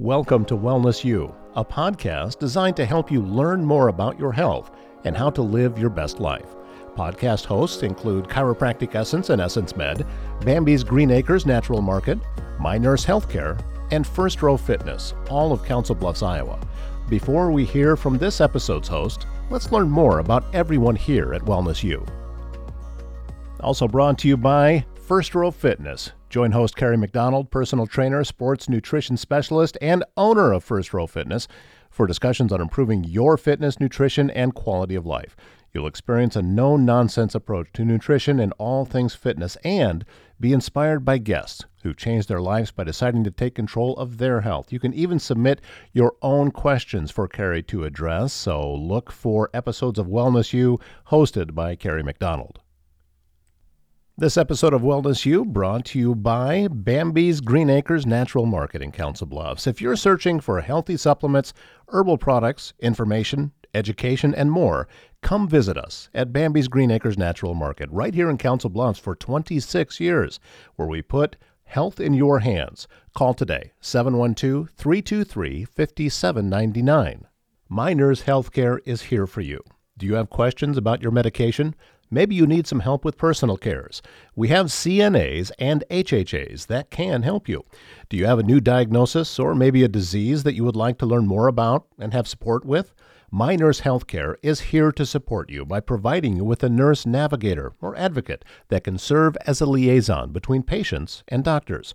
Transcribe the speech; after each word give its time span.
Welcome 0.00 0.44
to 0.46 0.56
Wellness 0.56 1.04
U, 1.04 1.32
a 1.54 1.64
podcast 1.64 2.40
designed 2.40 2.74
to 2.78 2.84
help 2.84 3.12
you 3.12 3.22
learn 3.22 3.64
more 3.64 3.86
about 3.86 4.18
your 4.18 4.32
health 4.32 4.72
and 5.04 5.16
how 5.16 5.30
to 5.30 5.40
live 5.40 5.78
your 5.78 5.88
best 5.88 6.18
life. 6.18 6.56
Podcast 6.96 7.44
hosts 7.44 7.84
include 7.84 8.24
Chiropractic 8.24 8.96
Essence 8.96 9.30
and 9.30 9.40
Essence 9.40 9.76
Med, 9.76 10.04
Bambi's 10.40 10.82
Green 10.82 11.12
Acres 11.12 11.46
Natural 11.46 11.80
Market, 11.80 12.18
My 12.58 12.76
Nurse 12.76 13.06
Healthcare, 13.06 13.56
and 13.92 14.04
First 14.04 14.42
Row 14.42 14.56
Fitness, 14.56 15.14
all 15.30 15.52
of 15.52 15.64
Council 15.64 15.94
Bluffs, 15.94 16.24
Iowa. 16.24 16.58
Before 17.08 17.52
we 17.52 17.64
hear 17.64 17.94
from 17.94 18.18
this 18.18 18.40
episode's 18.40 18.88
host, 18.88 19.28
let's 19.48 19.70
learn 19.70 19.88
more 19.88 20.18
about 20.18 20.52
everyone 20.52 20.96
here 20.96 21.34
at 21.34 21.42
Wellness 21.42 21.84
U. 21.84 22.04
Also 23.60 23.86
brought 23.86 24.18
to 24.18 24.26
you 24.28 24.36
by 24.36 24.84
First 25.06 25.36
Row 25.36 25.52
Fitness. 25.52 26.10
Join 26.34 26.50
host 26.50 26.74
Carrie 26.74 26.96
McDonald, 26.96 27.52
personal 27.52 27.86
trainer, 27.86 28.24
sports 28.24 28.68
nutrition 28.68 29.16
specialist, 29.16 29.78
and 29.80 30.02
owner 30.16 30.50
of 30.50 30.64
First 30.64 30.92
Row 30.92 31.06
Fitness, 31.06 31.46
for 31.90 32.08
discussions 32.08 32.52
on 32.52 32.60
improving 32.60 33.04
your 33.04 33.36
fitness, 33.36 33.78
nutrition, 33.78 34.30
and 34.30 34.52
quality 34.52 34.96
of 34.96 35.06
life. 35.06 35.36
You'll 35.72 35.86
experience 35.86 36.34
a 36.34 36.42
no 36.42 36.76
nonsense 36.76 37.36
approach 37.36 37.68
to 37.74 37.84
nutrition 37.84 38.40
and 38.40 38.52
all 38.58 38.84
things 38.84 39.14
fitness 39.14 39.56
and 39.62 40.04
be 40.40 40.52
inspired 40.52 41.04
by 41.04 41.18
guests 41.18 41.66
who 41.84 41.94
changed 41.94 42.28
their 42.28 42.42
lives 42.42 42.72
by 42.72 42.82
deciding 42.82 43.22
to 43.22 43.30
take 43.30 43.54
control 43.54 43.96
of 43.96 44.18
their 44.18 44.40
health. 44.40 44.72
You 44.72 44.80
can 44.80 44.92
even 44.92 45.20
submit 45.20 45.60
your 45.92 46.16
own 46.20 46.50
questions 46.50 47.12
for 47.12 47.28
Carrie 47.28 47.62
to 47.62 47.84
address, 47.84 48.32
so 48.32 48.74
look 48.74 49.12
for 49.12 49.50
episodes 49.54 50.00
of 50.00 50.08
Wellness 50.08 50.52
U 50.52 50.80
hosted 51.12 51.54
by 51.54 51.76
Carrie 51.76 52.02
McDonald. 52.02 52.58
This 54.16 54.36
episode 54.36 54.72
of 54.72 54.82
Wellness 54.82 55.26
U 55.26 55.44
brought 55.44 55.86
to 55.86 55.98
you 55.98 56.14
by 56.14 56.68
Bambi's 56.70 57.40
Green 57.40 57.68
Acres 57.68 58.06
Natural 58.06 58.46
Market 58.46 58.80
in 58.80 58.92
Council 58.92 59.26
Bluffs. 59.26 59.66
If 59.66 59.80
you're 59.80 59.96
searching 59.96 60.38
for 60.38 60.60
healthy 60.60 60.96
supplements, 60.96 61.52
herbal 61.88 62.18
products, 62.18 62.74
information, 62.78 63.50
education, 63.74 64.32
and 64.32 64.52
more, 64.52 64.86
come 65.20 65.48
visit 65.48 65.76
us 65.76 66.10
at 66.14 66.32
Bambi's 66.32 66.68
Green 66.68 66.92
Acres 66.92 67.18
Natural 67.18 67.54
Market 67.54 67.90
right 67.90 68.14
here 68.14 68.30
in 68.30 68.38
Council 68.38 68.70
Bluffs 68.70 69.00
for 69.00 69.16
26 69.16 69.98
years, 69.98 70.38
where 70.76 70.86
we 70.86 71.02
put 71.02 71.36
health 71.64 71.98
in 71.98 72.14
your 72.14 72.38
hands. 72.38 72.86
Call 73.16 73.34
today 73.34 73.72
712 73.80 74.70
323 74.76 75.64
5799. 75.64 77.26
My 77.68 77.92
Nurse 77.92 78.22
Healthcare 78.22 78.78
is 78.84 79.02
here 79.02 79.26
for 79.26 79.40
you. 79.40 79.60
Do 79.98 80.06
you 80.06 80.14
have 80.14 80.30
questions 80.30 80.76
about 80.76 81.02
your 81.02 81.10
medication? 81.10 81.74
Maybe 82.10 82.34
you 82.34 82.46
need 82.46 82.66
some 82.66 82.80
help 82.80 83.04
with 83.04 83.18
personal 83.18 83.56
cares. 83.56 84.02
We 84.36 84.48
have 84.48 84.66
CNAs 84.66 85.50
and 85.58 85.84
HHAs 85.90 86.66
that 86.66 86.90
can 86.90 87.22
help 87.22 87.48
you. 87.48 87.64
Do 88.08 88.16
you 88.16 88.26
have 88.26 88.38
a 88.38 88.44
new 88.44 88.60
diagnosis 88.60 89.38
or 89.38 89.54
maybe 89.54 89.82
a 89.82 89.88
disease 89.88 90.42
that 90.42 90.54
you 90.54 90.64
would 90.64 90.76
like 90.76 90.98
to 90.98 91.06
learn 91.06 91.26
more 91.26 91.48
about 91.48 91.86
and 91.98 92.12
have 92.12 92.28
support 92.28 92.64
with? 92.64 92.94
My 93.30 93.56
Nurse 93.56 93.80
Healthcare 93.80 94.36
is 94.44 94.70
here 94.70 94.92
to 94.92 95.04
support 95.04 95.50
you 95.50 95.64
by 95.64 95.80
providing 95.80 96.36
you 96.36 96.44
with 96.44 96.62
a 96.62 96.68
nurse 96.68 97.04
navigator 97.04 97.72
or 97.80 97.96
advocate 97.96 98.44
that 98.68 98.84
can 98.84 98.96
serve 98.96 99.36
as 99.44 99.60
a 99.60 99.66
liaison 99.66 100.30
between 100.30 100.62
patients 100.62 101.24
and 101.26 101.42
doctors. 101.42 101.94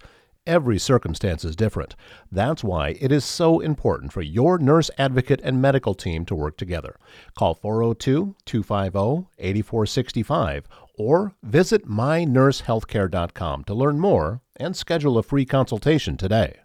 Every 0.49 0.79
circumstance 0.79 1.45
is 1.45 1.55
different. 1.55 1.95
That's 2.31 2.63
why 2.63 2.97
it 2.99 3.11
is 3.11 3.23
so 3.23 3.59
important 3.59 4.11
for 4.11 4.23
your 4.23 4.57
nurse 4.57 4.89
advocate 4.97 5.41
and 5.43 5.61
medical 5.61 5.93
team 5.93 6.25
to 6.25 6.33
work 6.33 6.57
together. 6.57 6.97
Call 7.37 7.53
402 7.53 8.35
250 8.45 9.29
8465 9.37 10.67
or 10.97 11.35
visit 11.43 11.87
mynursehealthcare.com 11.87 13.63
to 13.65 13.73
learn 13.75 13.99
more 13.99 14.41
and 14.55 14.75
schedule 14.75 15.19
a 15.19 15.23
free 15.23 15.45
consultation 15.45 16.17
today. 16.17 16.61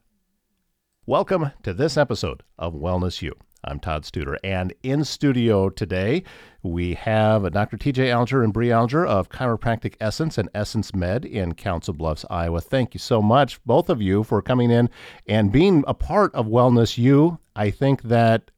Welcome 1.04 1.50
to 1.62 1.74
this 1.74 1.98
episode 1.98 2.42
of 2.58 2.72
Wellness 2.72 3.20
U. 3.20 3.34
I'm 3.66 3.80
Todd 3.80 4.04
Studer, 4.04 4.36
and 4.44 4.74
in 4.82 5.04
studio 5.04 5.70
today 5.70 6.22
we 6.62 6.94
have 6.94 7.50
Dr. 7.52 7.76
TJ 7.76 8.10
Alger 8.10 8.42
and 8.42 8.52
Bre 8.52 8.70
Alger 8.70 9.06
of 9.06 9.30
Chiropractic 9.30 9.94
Essence 10.00 10.36
and 10.36 10.48
Essence 10.54 10.94
Med 10.94 11.24
in 11.24 11.54
Council 11.54 11.94
Bluffs, 11.94 12.24
Iowa. 12.28 12.60
Thank 12.60 12.94
you 12.94 12.98
so 13.00 13.22
much, 13.22 13.64
both 13.64 13.88
of 13.88 14.02
you, 14.02 14.22
for 14.22 14.42
coming 14.42 14.70
in 14.70 14.90
and 15.26 15.50
being 15.50 15.82
a 15.86 15.94
part 15.94 16.34
of 16.34 16.46
Wellness 16.46 16.98
U. 16.98 17.38
I 17.56 17.70
think 17.70 18.02
that 18.02 18.50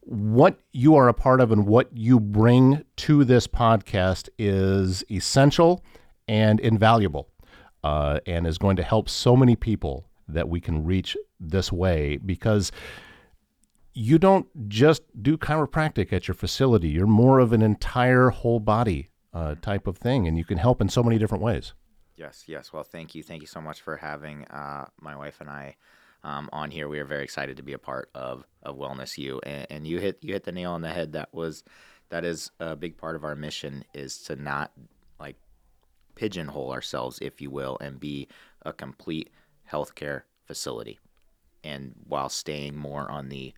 what 0.00 0.60
you 0.72 0.94
are 0.94 1.08
a 1.08 1.14
part 1.14 1.40
of 1.40 1.50
and 1.50 1.66
what 1.66 1.88
you 1.96 2.20
bring 2.20 2.84
to 2.96 3.24
this 3.24 3.46
podcast 3.46 4.28
is 4.38 5.02
essential 5.10 5.82
and 6.28 6.60
invaluable 6.60 7.30
uh, 7.82 8.20
and 8.26 8.46
is 8.46 8.58
going 8.58 8.76
to 8.76 8.82
help 8.82 9.08
so 9.08 9.36
many 9.36 9.56
people 9.56 10.06
that 10.28 10.48
we 10.48 10.60
can 10.60 10.84
reach 10.84 11.16
this 11.40 11.72
way 11.72 12.18
because 12.18 12.72
you 13.94 14.18
don't 14.18 14.68
just 14.68 15.02
do 15.22 15.38
chiropractic 15.38 16.12
at 16.12 16.26
your 16.26 16.34
facility. 16.34 16.88
You're 16.88 17.06
more 17.06 17.38
of 17.38 17.52
an 17.52 17.62
entire 17.62 18.30
whole 18.30 18.60
body 18.60 19.08
uh, 19.32 19.54
type 19.62 19.86
of 19.86 19.96
thing, 19.96 20.26
and 20.26 20.36
you 20.36 20.44
can 20.44 20.58
help 20.58 20.80
in 20.80 20.88
so 20.88 21.02
many 21.02 21.18
different 21.18 21.42
ways. 21.42 21.72
Yes, 22.16 22.44
yes. 22.46 22.72
Well, 22.72 22.84
thank 22.84 23.14
you. 23.14 23.22
Thank 23.22 23.40
you 23.40 23.46
so 23.46 23.60
much 23.60 23.80
for 23.80 23.96
having 23.96 24.44
uh, 24.46 24.86
my 25.00 25.16
wife 25.16 25.40
and 25.40 25.48
I 25.48 25.76
um, 26.22 26.48
on 26.52 26.70
here. 26.70 26.88
We 26.88 26.98
are 26.98 27.04
very 27.04 27.24
excited 27.24 27.56
to 27.56 27.62
be 27.62 27.72
a 27.72 27.78
part 27.78 28.10
of, 28.14 28.44
of 28.62 28.76
Wellness 28.76 29.16
U. 29.18 29.40
And, 29.44 29.66
and 29.70 29.86
you 29.86 29.98
hit 29.98 30.18
you 30.22 30.32
hit 30.32 30.44
the 30.44 30.52
nail 30.52 30.72
on 30.72 30.82
the 30.82 30.90
head. 30.90 31.12
That 31.12 31.32
was 31.32 31.64
that 32.10 32.24
is 32.24 32.50
a 32.60 32.76
big 32.76 32.96
part 32.96 33.16
of 33.16 33.24
our 33.24 33.34
mission 33.34 33.84
is 33.94 34.18
to 34.22 34.36
not 34.36 34.72
like 35.18 35.36
pigeonhole 36.14 36.72
ourselves, 36.72 37.18
if 37.20 37.40
you 37.40 37.50
will, 37.50 37.78
and 37.80 37.98
be 37.98 38.28
a 38.62 38.72
complete 38.72 39.30
healthcare 39.70 40.22
facility. 40.46 40.98
And 41.62 41.94
while 42.06 42.28
staying 42.28 42.76
more 42.76 43.10
on 43.10 43.28
the 43.28 43.54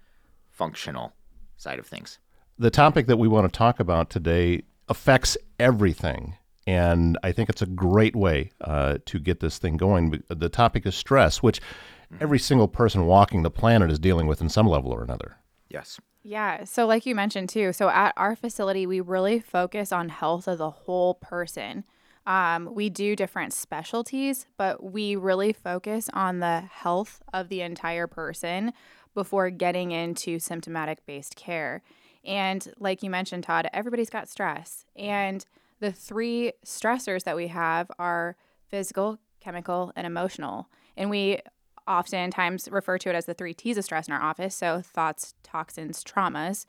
functional 0.56 1.12
side 1.56 1.78
of 1.78 1.87
things. 1.87 2.19
The 2.59 2.71
topic 2.71 3.06
that 3.06 3.19
we 3.19 3.28
want 3.28 3.50
to 3.53 3.56
talk 3.56 3.81
about 3.81 4.11
today 4.11 4.62
affects 4.89 5.37
everything. 5.61 6.37
And 6.67 7.19
I 7.22 7.33
think 7.33 7.49
it's 7.49 7.62
a 7.62 7.67
great 7.67 8.17
way 8.17 8.50
uh, 8.62 8.99
to 9.05 9.19
get 9.19 9.41
this 9.41 9.59
thing 9.59 9.77
going. 9.77 10.22
The 10.28 10.49
topic 10.49 10.87
is 10.87 10.97
stress, 10.97 11.43
which 11.43 11.61
mm-hmm. 11.61 12.22
every 12.22 12.39
single 12.39 12.67
person 12.67 13.06
walking 13.06 13.43
the 13.43 13.50
planet 13.50 13.91
is 13.91 13.99
dealing 13.99 14.27
with 14.27 14.41
in 14.41 14.49
some 14.49 14.67
level 14.67 14.93
or 14.93 15.03
another. 15.03 15.37
Yes. 15.69 16.00
Yeah. 16.22 16.65
So, 16.65 16.87
like 16.87 17.06
you 17.06 17.15
mentioned 17.15 17.50
too, 17.50 17.73
so 17.73 17.88
at 17.88 18.12
our 18.17 18.34
facility, 18.34 18.84
we 18.84 19.00
really 19.00 19.38
focus 19.38 19.93
on 19.93 20.09
health 20.09 20.49
of 20.49 20.59
the 20.59 20.71
whole 20.71 21.15
person. 21.15 21.84
Um, 22.26 22.75
we 22.75 22.91
do 22.91 23.14
different 23.14 23.53
specialties, 23.53 24.47
but 24.56 24.82
we 24.82 25.14
really 25.14 25.53
focus 25.53 26.10
on 26.12 26.41
the 26.41 26.60
health 26.60 27.22
of 27.32 27.48
the 27.48 27.60
entire 27.60 28.06
person 28.06 28.72
before 29.14 29.48
getting 29.50 29.92
into 29.92 30.38
symptomatic 30.38 31.06
based 31.06 31.37
care. 31.37 31.82
And 32.25 32.72
like 32.78 33.03
you 33.03 33.10
mentioned, 33.10 33.44
Todd, 33.44 33.69
everybody's 33.72 34.10
got 34.10 34.28
stress. 34.28 34.84
And 34.97 35.44
the 35.78 35.92
three 35.92 36.53
stressors 36.64 37.22
that 37.22 37.37
we 37.37 37.47
have 37.48 37.91
are 37.98 38.37
physical, 38.69 39.19
chemical, 39.38 39.93
and 39.94 40.06
emotional. 40.06 40.69
And 40.97 41.08
we 41.08 41.38
oftentimes 41.87 42.69
refer 42.72 42.98
to 42.98 43.10
it 43.10 43.14
as 43.14 43.26
the 43.26 43.34
three 43.34 43.54
T's 43.54 43.78
of 43.78 43.84
stress 43.84 44.08
in 44.08 44.14
our 44.14 44.22
office. 44.22 44.56
So 44.56 44.81
thoughts, 44.81 45.34
toxins, 45.44 46.03
traumas, 46.03 46.66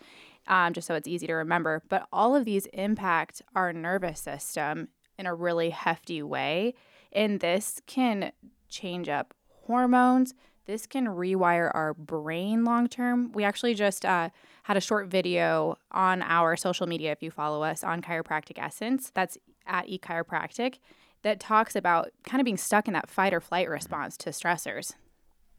um, 0.47 0.74
just 0.74 0.88
so 0.88 0.94
it's 0.94 1.07
easy 1.07 1.25
to 1.25 1.34
remember. 1.34 1.81
But 1.89 2.07
all 2.13 2.35
of 2.35 2.45
these 2.45 2.68
impact 2.68 3.41
our 3.56 3.74
nervous 3.74 4.19
system 4.19 4.89
in 5.18 5.26
a 5.26 5.36
really 5.36 5.70
hefty 5.70 6.22
way. 6.22 6.74
And 7.12 7.40
this 7.40 7.82
can 7.88 8.32
change 8.70 9.10
up 9.10 9.34
hormones, 9.66 10.34
this 10.66 10.86
can 10.86 11.08
rewire 11.08 11.72
our 11.74 11.94
brain 11.94 12.66
long 12.66 12.88
term. 12.88 13.32
We 13.32 13.44
actually 13.44 13.74
just 13.74 14.06
uh, 14.06 14.30
had 14.64 14.76
a 14.78 14.82
short 14.82 15.08
video 15.08 15.78
on 15.92 16.22
our 16.22 16.58
social 16.58 16.88
media, 16.88 17.12
if 17.12 17.24
you 17.24 17.32
follow 17.32 17.64
us 17.64 17.84
on 17.84 18.02
Chiropractic 18.02 18.58
Essence, 18.58 19.12
that's 19.14 19.38
at 19.66 19.88
eChiropractic, 19.88 20.80
that 21.24 21.40
talks 21.40 21.76
about 21.76 22.10
kind 22.24 22.42
of 22.42 22.46
being 22.46 22.58
stuck 22.58 22.88
in 22.88 22.94
that 22.94 23.10
fight 23.10 23.34
or 23.34 23.40
flight 23.40 23.70
response 23.70 24.18
to 24.18 24.30
stressors. 24.32 24.94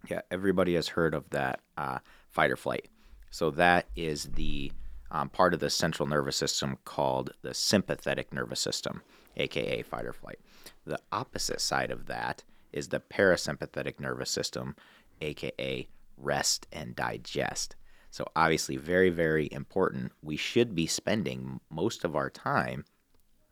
Yeah, 0.09 0.21
everybody 0.31 0.75
has 0.75 0.89
heard 0.89 1.15
of 1.15 1.29
that 1.31 1.61
uh, 1.77 1.99
fight 2.31 2.51
or 2.51 2.57
flight. 2.57 2.89
So 3.31 3.51
that 3.53 3.87
is 3.97 4.25
the 4.35 4.73
um, 5.11 5.29
part 5.29 5.55
of 5.55 5.61
the 5.61 5.71
central 5.71 6.09
nervous 6.09 6.37
system 6.37 6.79
called 6.85 7.33
the 7.43 7.55
sympathetic 7.55 8.33
nervous 8.33 8.61
system, 8.61 9.03
aka 9.37 9.83
fight 9.83 10.05
or 10.05 10.13
flight. 10.13 10.39
The 10.85 11.01
opposite 11.13 11.61
side 11.61 11.91
of 11.91 12.07
that 12.07 12.45
is 12.73 12.89
the 12.89 13.01
parasympathetic 13.01 13.99
nervous 14.01 14.31
system, 14.31 14.77
aka 15.21 15.89
rest 16.17 16.67
and 16.73 16.95
digest. 16.95 17.77
So, 18.11 18.27
obviously, 18.35 18.77
very, 18.77 19.11
very 19.11 19.49
important. 19.53 20.13
We 20.23 20.37
should 20.37 20.75
be 20.75 20.87
spending 20.87 21.61
most 21.71 22.05
of 22.05 22.17
our 22.17 22.31
time 22.31 22.85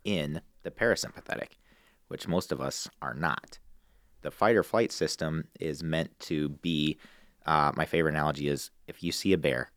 in 0.05 0.41
the 0.63 0.71
parasympathetic, 0.71 1.59
which 2.09 2.29
most 2.29 2.53
of 2.53 2.61
us 2.61 2.89
are 3.03 3.15
not. 3.15 3.59
The 4.23 4.31
fight 4.31 4.57
or 4.57 4.63
flight 4.63 4.93
system 4.93 5.49
is 5.61 5.83
meant 5.83 6.19
to 6.21 6.49
be 6.49 6.97
uh, 7.47 7.73
my 7.77 7.85
favorite 7.85 8.13
analogy 8.13 8.49
is 8.49 8.71
if 8.89 9.03
you 9.03 9.13
see 9.13 9.33
a 9.33 9.39
bear, 9.39 9.71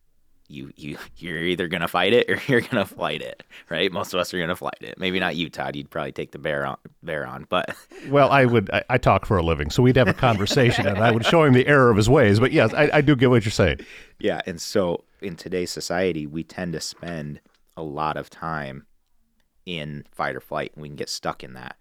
you 0.50 0.72
you 0.76 0.98
you're 1.16 1.42
either 1.42 1.68
gonna 1.68 1.88
fight 1.88 2.12
it 2.12 2.28
or 2.28 2.40
you're 2.46 2.60
gonna 2.60 2.84
flight 2.86 3.22
it, 3.22 3.42
right? 3.68 3.90
Most 3.90 4.12
of 4.12 4.20
us 4.20 4.34
are 4.34 4.38
gonna 4.38 4.56
fight 4.56 4.78
it. 4.80 4.98
Maybe 4.98 5.20
not 5.20 5.36
you, 5.36 5.48
Todd. 5.48 5.76
You'd 5.76 5.90
probably 5.90 6.12
take 6.12 6.32
the 6.32 6.38
bear 6.38 6.66
on, 6.66 6.76
bear 7.02 7.26
on, 7.26 7.46
but 7.48 7.74
well, 8.08 8.30
I 8.30 8.44
would. 8.44 8.70
I, 8.70 8.82
I 8.90 8.98
talk 8.98 9.26
for 9.26 9.36
a 9.36 9.42
living, 9.42 9.70
so 9.70 9.82
we'd 9.82 9.96
have 9.96 10.08
a 10.08 10.14
conversation, 10.14 10.86
and 10.86 10.98
I 10.98 11.10
would 11.10 11.24
show 11.24 11.44
him 11.44 11.52
the 11.52 11.66
error 11.66 11.90
of 11.90 11.96
his 11.96 12.08
ways. 12.08 12.40
But 12.40 12.52
yes, 12.52 12.74
I, 12.74 12.90
I 12.94 13.00
do 13.00 13.16
get 13.16 13.30
what 13.30 13.44
you're 13.44 13.52
saying. 13.52 13.80
Yeah, 14.18 14.40
and 14.46 14.60
so 14.60 15.04
in 15.20 15.36
today's 15.36 15.70
society, 15.70 16.26
we 16.26 16.42
tend 16.42 16.72
to 16.72 16.80
spend 16.80 17.40
a 17.76 17.82
lot 17.82 18.16
of 18.16 18.28
time 18.28 18.86
in 19.66 20.04
fight 20.10 20.36
or 20.36 20.40
flight, 20.40 20.72
and 20.74 20.82
we 20.82 20.88
can 20.88 20.96
get 20.96 21.08
stuck 21.08 21.44
in 21.44 21.54
that, 21.54 21.76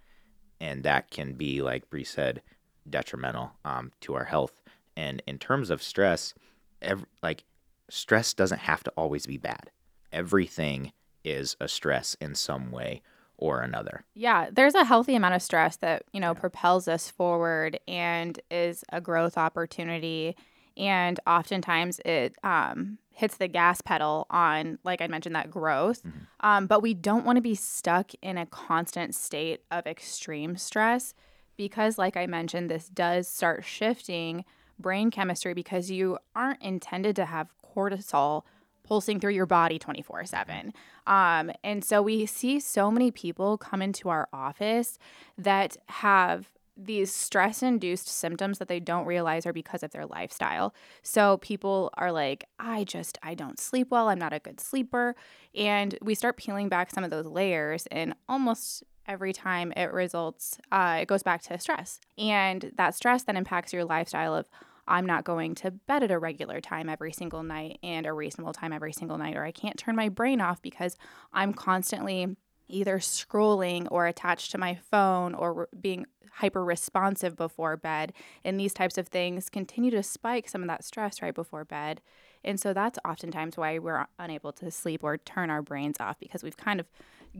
and 0.59 0.83
that 0.83 1.09
can 1.09 1.33
be, 1.33 1.61
like 1.61 1.89
Bre 1.89 2.03
said, 2.03 2.41
detrimental 2.89 3.51
um, 3.65 3.91
to 4.01 4.15
our 4.15 4.25
health. 4.25 4.61
And 4.95 5.23
in 5.25 5.37
terms 5.39 5.69
of 5.69 5.81
stress, 5.81 6.33
every, 6.81 7.05
like 7.23 7.45
stress 7.89 8.33
doesn't 8.33 8.59
have 8.59 8.83
to 8.83 8.91
always 8.91 9.25
be 9.25 9.37
bad. 9.37 9.71
Everything 10.11 10.91
is 11.23 11.55
a 11.59 11.67
stress 11.67 12.15
in 12.21 12.35
some 12.35 12.71
way 12.71 13.01
or 13.37 13.61
another. 13.61 14.03
Yeah, 14.15 14.49
there's 14.51 14.75
a 14.75 14.83
healthy 14.83 15.15
amount 15.15 15.35
of 15.35 15.41
stress 15.41 15.77
that, 15.77 16.03
you 16.11 16.19
know, 16.19 16.33
yeah. 16.33 16.39
propels 16.39 16.87
us 16.87 17.09
forward 17.09 17.79
and 17.87 18.39
is 18.51 18.83
a 18.91 18.99
growth 18.99 19.37
opportunity. 19.37 20.35
And 20.75 21.19
oftentimes 21.25 21.99
it 22.05 22.35
um, 22.43 22.97
hits 23.11 23.37
the 23.37 23.47
gas 23.47 23.81
pedal 23.81 24.27
on, 24.29 24.79
like 24.83 25.01
I 25.01 25.07
mentioned, 25.07 25.35
that 25.35 25.51
growth. 25.51 26.03
Mm-hmm. 26.03 26.19
Um, 26.41 26.67
but 26.67 26.81
we 26.81 26.93
don't 26.93 27.25
want 27.25 27.37
to 27.37 27.41
be 27.41 27.55
stuck 27.55 28.11
in 28.21 28.37
a 28.37 28.45
constant 28.45 29.15
state 29.15 29.61
of 29.71 29.87
extreme 29.87 30.57
stress 30.57 31.13
because, 31.57 31.97
like 31.97 32.15
I 32.15 32.27
mentioned, 32.27 32.69
this 32.69 32.87
does 32.87 33.27
start 33.27 33.65
shifting 33.65 34.45
brain 34.79 35.11
chemistry 35.11 35.53
because 35.53 35.91
you 35.91 36.17
aren't 36.35 36.61
intended 36.61 37.15
to 37.17 37.25
have 37.25 37.49
cortisol 37.79 38.43
pulsing 38.83 39.19
through 39.19 39.33
your 39.33 39.45
body 39.45 39.77
24 39.79 40.25
7. 40.25 40.73
Um, 41.07 41.51
and 41.63 41.83
so 41.83 42.01
we 42.01 42.25
see 42.25 42.59
so 42.59 42.91
many 42.91 43.11
people 43.11 43.57
come 43.57 43.81
into 43.81 44.09
our 44.09 44.27
office 44.33 44.97
that 45.37 45.77
have 45.87 46.49
these 46.81 47.13
stress 47.13 47.61
induced 47.61 48.07
symptoms 48.07 48.57
that 48.57 48.69
they 48.69 48.79
don't 48.79 49.05
realize 49.05 49.45
are 49.45 49.53
because 49.53 49.83
of 49.83 49.91
their 49.91 50.05
lifestyle. 50.05 50.73
So 51.03 51.37
people 51.37 51.89
are 51.95 52.11
like, 52.11 52.45
I 52.57 52.85
just, 52.85 53.17
I 53.21 53.33
don't 53.35 53.59
sleep 53.59 53.89
well. 53.91 54.07
I'm 54.07 54.19
not 54.19 54.33
a 54.33 54.39
good 54.39 54.61
sleeper. 54.61 55.15
And 55.53 55.97
we 56.01 56.15
start 56.15 56.37
peeling 56.37 56.69
back 56.69 56.89
some 56.89 57.03
of 57.03 57.09
those 57.09 57.25
layers, 57.25 57.85
and 57.87 58.15
almost 58.29 58.83
every 59.07 59.33
time 59.33 59.73
it 59.75 59.91
results, 59.91 60.57
uh, 60.71 60.99
it 61.01 61.07
goes 61.07 61.23
back 61.23 61.41
to 61.41 61.59
stress. 61.59 61.99
And 62.17 62.71
that 62.77 62.95
stress 62.95 63.23
then 63.23 63.35
impacts 63.35 63.73
your 63.73 63.83
lifestyle 63.83 64.33
of, 64.33 64.47
I'm 64.89 65.05
not 65.05 65.23
going 65.23 65.55
to 65.55 65.71
bed 65.71 66.03
at 66.03 66.11
a 66.11 66.19
regular 66.19 66.59
time 66.59 66.89
every 66.89 67.13
single 67.13 67.43
night 67.43 67.79
and 67.83 68.05
a 68.05 68.13
reasonable 68.13 68.53
time 68.53 68.73
every 68.73 68.91
single 68.91 69.17
night, 69.17 69.37
or 69.37 69.45
I 69.45 69.51
can't 69.51 69.77
turn 69.77 69.95
my 69.95 70.09
brain 70.09 70.41
off 70.41 70.61
because 70.61 70.97
I'm 71.31 71.53
constantly 71.53 72.35
either 72.67 72.99
scrolling 72.99 73.87
or 73.89 74.07
attached 74.07 74.51
to 74.51 74.57
my 74.57 74.75
phone 74.75 75.33
or 75.33 75.69
being 75.79 76.05
hyper 76.33 76.63
responsive 76.63 77.35
before 77.35 77.77
bed. 77.77 78.13
And 78.43 78.59
these 78.59 78.73
types 78.73 78.97
of 78.97 79.07
things 79.07 79.49
continue 79.49 79.91
to 79.91 80.03
spike 80.03 80.47
some 80.47 80.61
of 80.61 80.67
that 80.67 80.83
stress 80.83 81.21
right 81.21 81.33
before 81.33 81.65
bed. 81.65 82.01
And 82.43 82.59
so 82.59 82.73
that's 82.73 82.99
oftentimes 83.05 83.57
why 83.57 83.79
we're 83.79 84.07
unable 84.17 84.53
to 84.53 84.71
sleep 84.71 85.03
or 85.03 85.17
turn 85.17 85.49
our 85.49 85.61
brains 85.61 85.97
off 85.99 86.19
because 86.19 86.43
we've 86.43 86.57
kind 86.57 86.79
of 86.79 86.87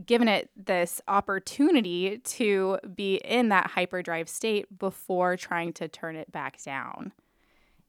given 0.06 0.28
it 0.28 0.50
this 0.56 1.00
opportunity 1.08 2.18
to 2.18 2.78
be 2.94 3.16
in 3.16 3.48
that 3.48 3.68
hyperdrive 3.68 4.28
state 4.28 4.78
before 4.78 5.36
trying 5.36 5.72
to 5.72 5.88
turn 5.88 6.16
it 6.16 6.30
back 6.30 6.62
down. 6.62 7.12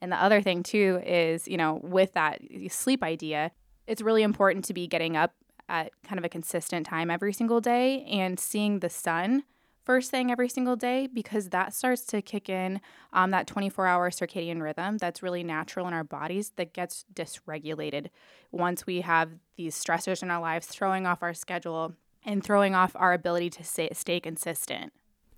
And 0.02 0.12
the 0.12 0.22
other 0.22 0.42
thing 0.42 0.64
too 0.64 1.02
is, 1.06 1.48
you 1.48 1.58
know, 1.58 1.80
with 1.84 2.14
that 2.14 2.42
sleep 2.70 3.04
idea, 3.04 3.52
it's 3.88 4.02
really 4.02 4.24
important 4.24 4.66
to 4.66 4.74
be 4.74 4.88
getting 4.88 5.16
up 5.16 5.34
at 5.70 5.92
kind 6.04 6.20
of 6.20 6.26
a 6.26 6.30
consistent 6.30 6.86
time 6.86 7.10
every 7.10 7.34
single 7.34 7.62
day 7.62 8.04
and 8.06 8.40
seeing 8.40 8.80
the 8.80 8.90
sun 8.90 9.44
first 9.84 10.12
thing 10.12 10.32
every 10.32 10.50
single 10.50 10.76
day 10.76 11.08
because 11.08 11.50
that 11.50 11.74
starts 11.74 12.04
to 12.04 12.22
kick 12.22 12.50
in 12.50 12.80
um, 13.14 13.32
that 13.32 13.48
24 13.48 13.88
hour 13.88 14.10
circadian 14.10 14.62
rhythm 14.62 14.98
that's 14.98 15.24
really 15.24 15.44
natural 15.44 15.88
in 15.88 15.94
our 15.94 16.04
bodies 16.04 16.52
that 16.56 16.74
gets 16.74 17.06
dysregulated 17.14 18.08
once 18.52 18.86
we 18.86 19.02
have 19.02 19.32
these 19.58 19.76
stressors 19.82 20.22
in 20.22 20.30
our 20.30 20.42
lives 20.42 20.68
throwing 20.68 21.06
off 21.06 21.24
our 21.24 21.34
schedule 21.34 21.94
and 22.24 22.44
throwing 22.44 22.76
off 22.76 22.96
our 22.96 23.14
ability 23.14 23.50
to 23.50 23.64
stay, 23.64 23.90
stay 23.94 24.20
consistent. 24.20 24.94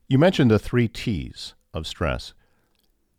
You 0.08 0.18
mentioned 0.18 0.52
the 0.52 0.60
three 0.60 0.88
T's 0.88 1.54
of 1.74 1.88
stress. 1.88 2.34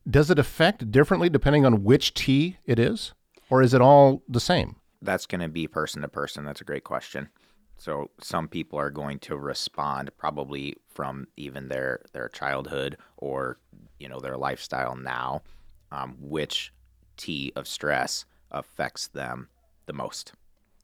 Does 0.09 0.31
it 0.31 0.39
affect 0.39 0.91
differently 0.91 1.29
depending 1.29 1.65
on 1.65 1.85
which 1.85 2.15
T 2.15 2.59
it 2.67 2.79
is, 2.79 3.15
or 3.51 3.63
is 3.63 3.73
it 3.75 3.81
all 3.81 4.23
the 4.29 4.41
same? 4.41 4.77
That's 5.01 5.27
going 5.27 5.41
to 5.41 5.49
be 5.49 5.67
person 5.67 6.03
to 6.03 6.09
person. 6.09 6.45
That's 6.45 6.61
a 6.61 6.65
great 6.65 6.85
question. 6.85 7.29
So 7.77 8.11
some 8.21 8.49
people 8.49 8.79
are 8.79 8.91
going 8.91 9.19
to 9.21 9.37
respond 9.37 10.11
probably 10.17 10.77
from 10.89 11.27
even 11.37 11.69
their 11.69 12.03
their 12.13 12.29
childhood 12.29 12.97
or 13.17 13.59
you 13.99 14.09
know 14.09 14.21
their 14.21 14.37
lifestyle 14.37 14.97
now, 14.97 15.43
um, 15.91 16.17
which 16.21 16.73
T 17.17 17.53
of 17.57 17.67
stress 17.67 18.25
affects 18.51 19.09
them 19.09 19.49
the 19.87 19.93
most, 19.93 20.33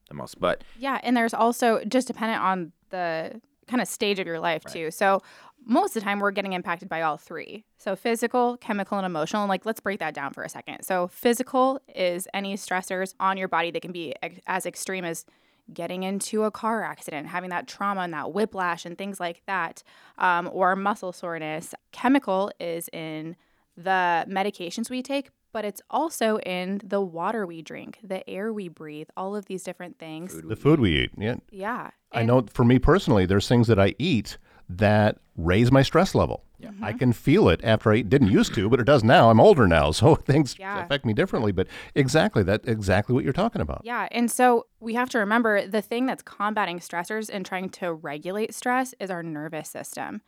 the 0.08 0.14
most. 0.14 0.40
But 0.40 0.64
yeah, 0.78 0.99
and 1.02 1.16
there's 1.16 1.34
also 1.34 1.82
just 1.84 2.06
dependent 2.06 2.43
on 2.43 2.73
the 2.90 3.40
kind 3.69 3.81
of 3.81 3.88
stage 3.88 4.19
of 4.19 4.26
your 4.26 4.40
life 4.40 4.62
right. 4.66 4.75
too. 4.75 4.90
So 4.90 5.23
most 5.67 5.91
of 5.91 5.95
the 5.95 6.01
time 6.01 6.21
we're 6.21 6.31
getting 6.31 6.53
impacted 6.53 6.89
by 6.89 7.03
all 7.03 7.17
three. 7.17 7.65
So 7.79 7.95
physical, 7.95 8.57
chemical, 8.57 8.99
and 8.99 9.07
emotional. 9.07 9.43
And 9.43 9.49
like 9.49 9.67
let's 9.67 9.81
break 9.81 10.01
that 10.01 10.15
down 10.15 10.33
for 10.33 10.43
a 10.43 10.49
second. 10.49 10.83
So 10.83 11.09
physical 11.09 11.81
is 11.95 12.27
any 12.35 12.57
stressors 12.57 13.15
on 13.21 13.37
your 13.37 13.49
body 13.49 13.71
that 13.71 13.83
can 13.83 13.93
be 13.93 14.15
ex- 14.23 14.41
as 14.47 14.67
extreme 14.67 15.05
as 15.05 15.25
getting 15.73 16.03
into 16.03 16.45
a 16.45 16.51
car 16.51 16.83
accident, 16.83 17.29
having 17.29 17.51
that 17.51 17.69
trauma 17.69 18.01
and 18.03 18.12
that 18.12 18.33
whiplash 18.33 18.85
and 18.85 18.99
things 18.99 19.21
like 19.21 19.43
that, 19.47 19.83
um, 20.19 20.49
or 20.53 20.75
muscle 20.75 21.12
soreness. 21.12 21.75
Chemical 21.93 22.51
is 22.59 22.89
in 22.93 23.37
the 23.77 24.25
medications 24.29 24.91
we 24.91 25.03
take, 25.03 25.31
but 25.53 25.65
it's 25.65 25.81
also 25.91 26.39
in 26.39 26.81
the 26.85 27.01
water 27.01 27.47
we 27.47 27.62
drink, 27.62 27.99
the 28.03 28.29
air 28.29 28.53
we 28.53 28.69
breathe, 28.69 29.09
all 29.17 29.37
of 29.37 29.47
these 29.47 29.62
different 29.62 29.99
things. 29.99 30.33
Food 30.33 30.49
the 30.49 30.57
food 30.57 30.81
we 30.81 30.99
eat. 30.99 31.11
Yeah. 31.17 31.37
Yeah. 31.51 31.91
I 32.12 32.25
know 32.25 32.45
for 32.53 32.65
me 32.65 32.79
personally, 32.79 33.27
there's 33.27 33.49
things 33.49 33.69
that 33.69 33.79
I 33.79 33.95
eat 33.99 34.39
that 34.78 35.19
raise 35.37 35.72
my 35.72 35.82
stress 35.82 36.14
level. 36.14 36.44
Yeah. 36.58 36.69
Mm-hmm. 36.69 36.84
I 36.84 36.93
can 36.93 37.12
feel 37.12 37.49
it 37.49 37.61
after 37.64 37.90
I 37.90 38.02
didn't 38.02 38.28
used 38.28 38.55
to, 38.55 38.69
but 38.69 38.81
it 38.81 38.84
does 38.84 39.02
now. 39.02 39.31
I'm 39.31 39.40
older 39.40 39.67
now, 39.67 39.90
so 39.93 40.14
things 40.14 40.56
yeah. 40.58 40.84
affect 40.84 41.05
me 41.05 41.12
differently. 41.12 41.52
But 41.52 41.67
exactly 41.94 42.43
that 42.44 42.62
exactly 42.64 43.14
what 43.14 43.25
you're 43.25 43.32
talking 43.32 43.61
about. 43.61 43.82
Yeah, 43.84 44.08
and 44.11 44.31
so 44.31 44.67
we 44.78 44.94
have 44.94 45.08
to 45.11 45.19
remember 45.19 45.67
the 45.67 45.82
thing 45.82 46.06
that's 46.06 46.22
combating 46.22 46.78
stressors 46.78 47.31
and 47.32 47.44
trying 47.44 47.70
to 47.70 47.93
regulate 47.93 48.55
stress 48.55 48.94
is 49.00 49.11
our 49.11 49.22
nervous 49.22 49.69
system. 49.69 50.22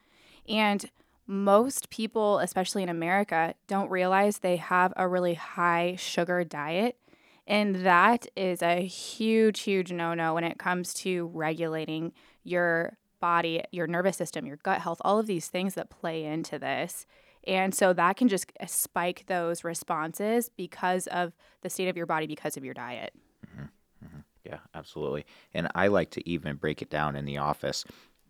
And 0.49 0.91
most 1.27 1.91
people, 1.91 2.39
especially 2.41 2.83
in 2.83 2.89
America, 2.89 3.55
don't 3.67 3.91
realize 3.91 4.39
they 4.39 4.57
have 4.57 4.93
a 4.97 5.07
really 5.07 5.35
high 5.35 5.97
sugar 5.99 6.43
diet. 6.45 6.99
And 7.47 7.77
that 7.87 8.27
is 8.37 8.63
a 8.63 8.87
huge, 8.87 9.61
huge 9.61 9.93
no 9.93 10.15
no 10.15 10.35
when 10.35 10.45
it 10.45 10.59
comes 10.59 10.95
to 10.95 11.31
regulating 11.33 12.13
your 12.45 12.97
body, 13.23 13.63
your 13.71 13.87
nervous 13.87 14.17
system, 14.17 14.45
your 14.45 14.59
gut 14.59 14.81
health, 14.81 15.01
all 15.03 15.21
of 15.21 15.27
these 15.27 15.47
things 15.47 15.75
that 15.75 15.89
play 15.89 16.25
into 16.25 16.59
this. 16.59 17.07
And 17.47 17.75
so 17.75 17.93
that 17.93 18.17
can 18.17 18.29
just 18.29 18.53
uh, 18.61 18.67
spike 18.67 19.25
those 19.29 19.65
responses 19.65 20.51
because 20.57 21.07
of 21.07 21.33
the 21.63 21.71
state 21.71 21.89
of 21.89 21.97
your 21.97 22.07
body, 22.07 22.27
because 22.27 22.57
of 22.57 22.65
your 22.65 22.75
diet. 22.75 23.15
Mm-hmm. 23.47 24.07
Mm-hmm. 24.07 24.21
Yeah, 24.45 24.59
absolutely. 24.75 25.25
And 25.55 25.69
I 25.75 25.87
like 25.87 26.11
to 26.11 26.29
even 26.29 26.57
break 26.57 26.83
it 26.83 26.91
down 26.91 27.17
in 27.17 27.25
the 27.25 27.39
office 27.39 27.85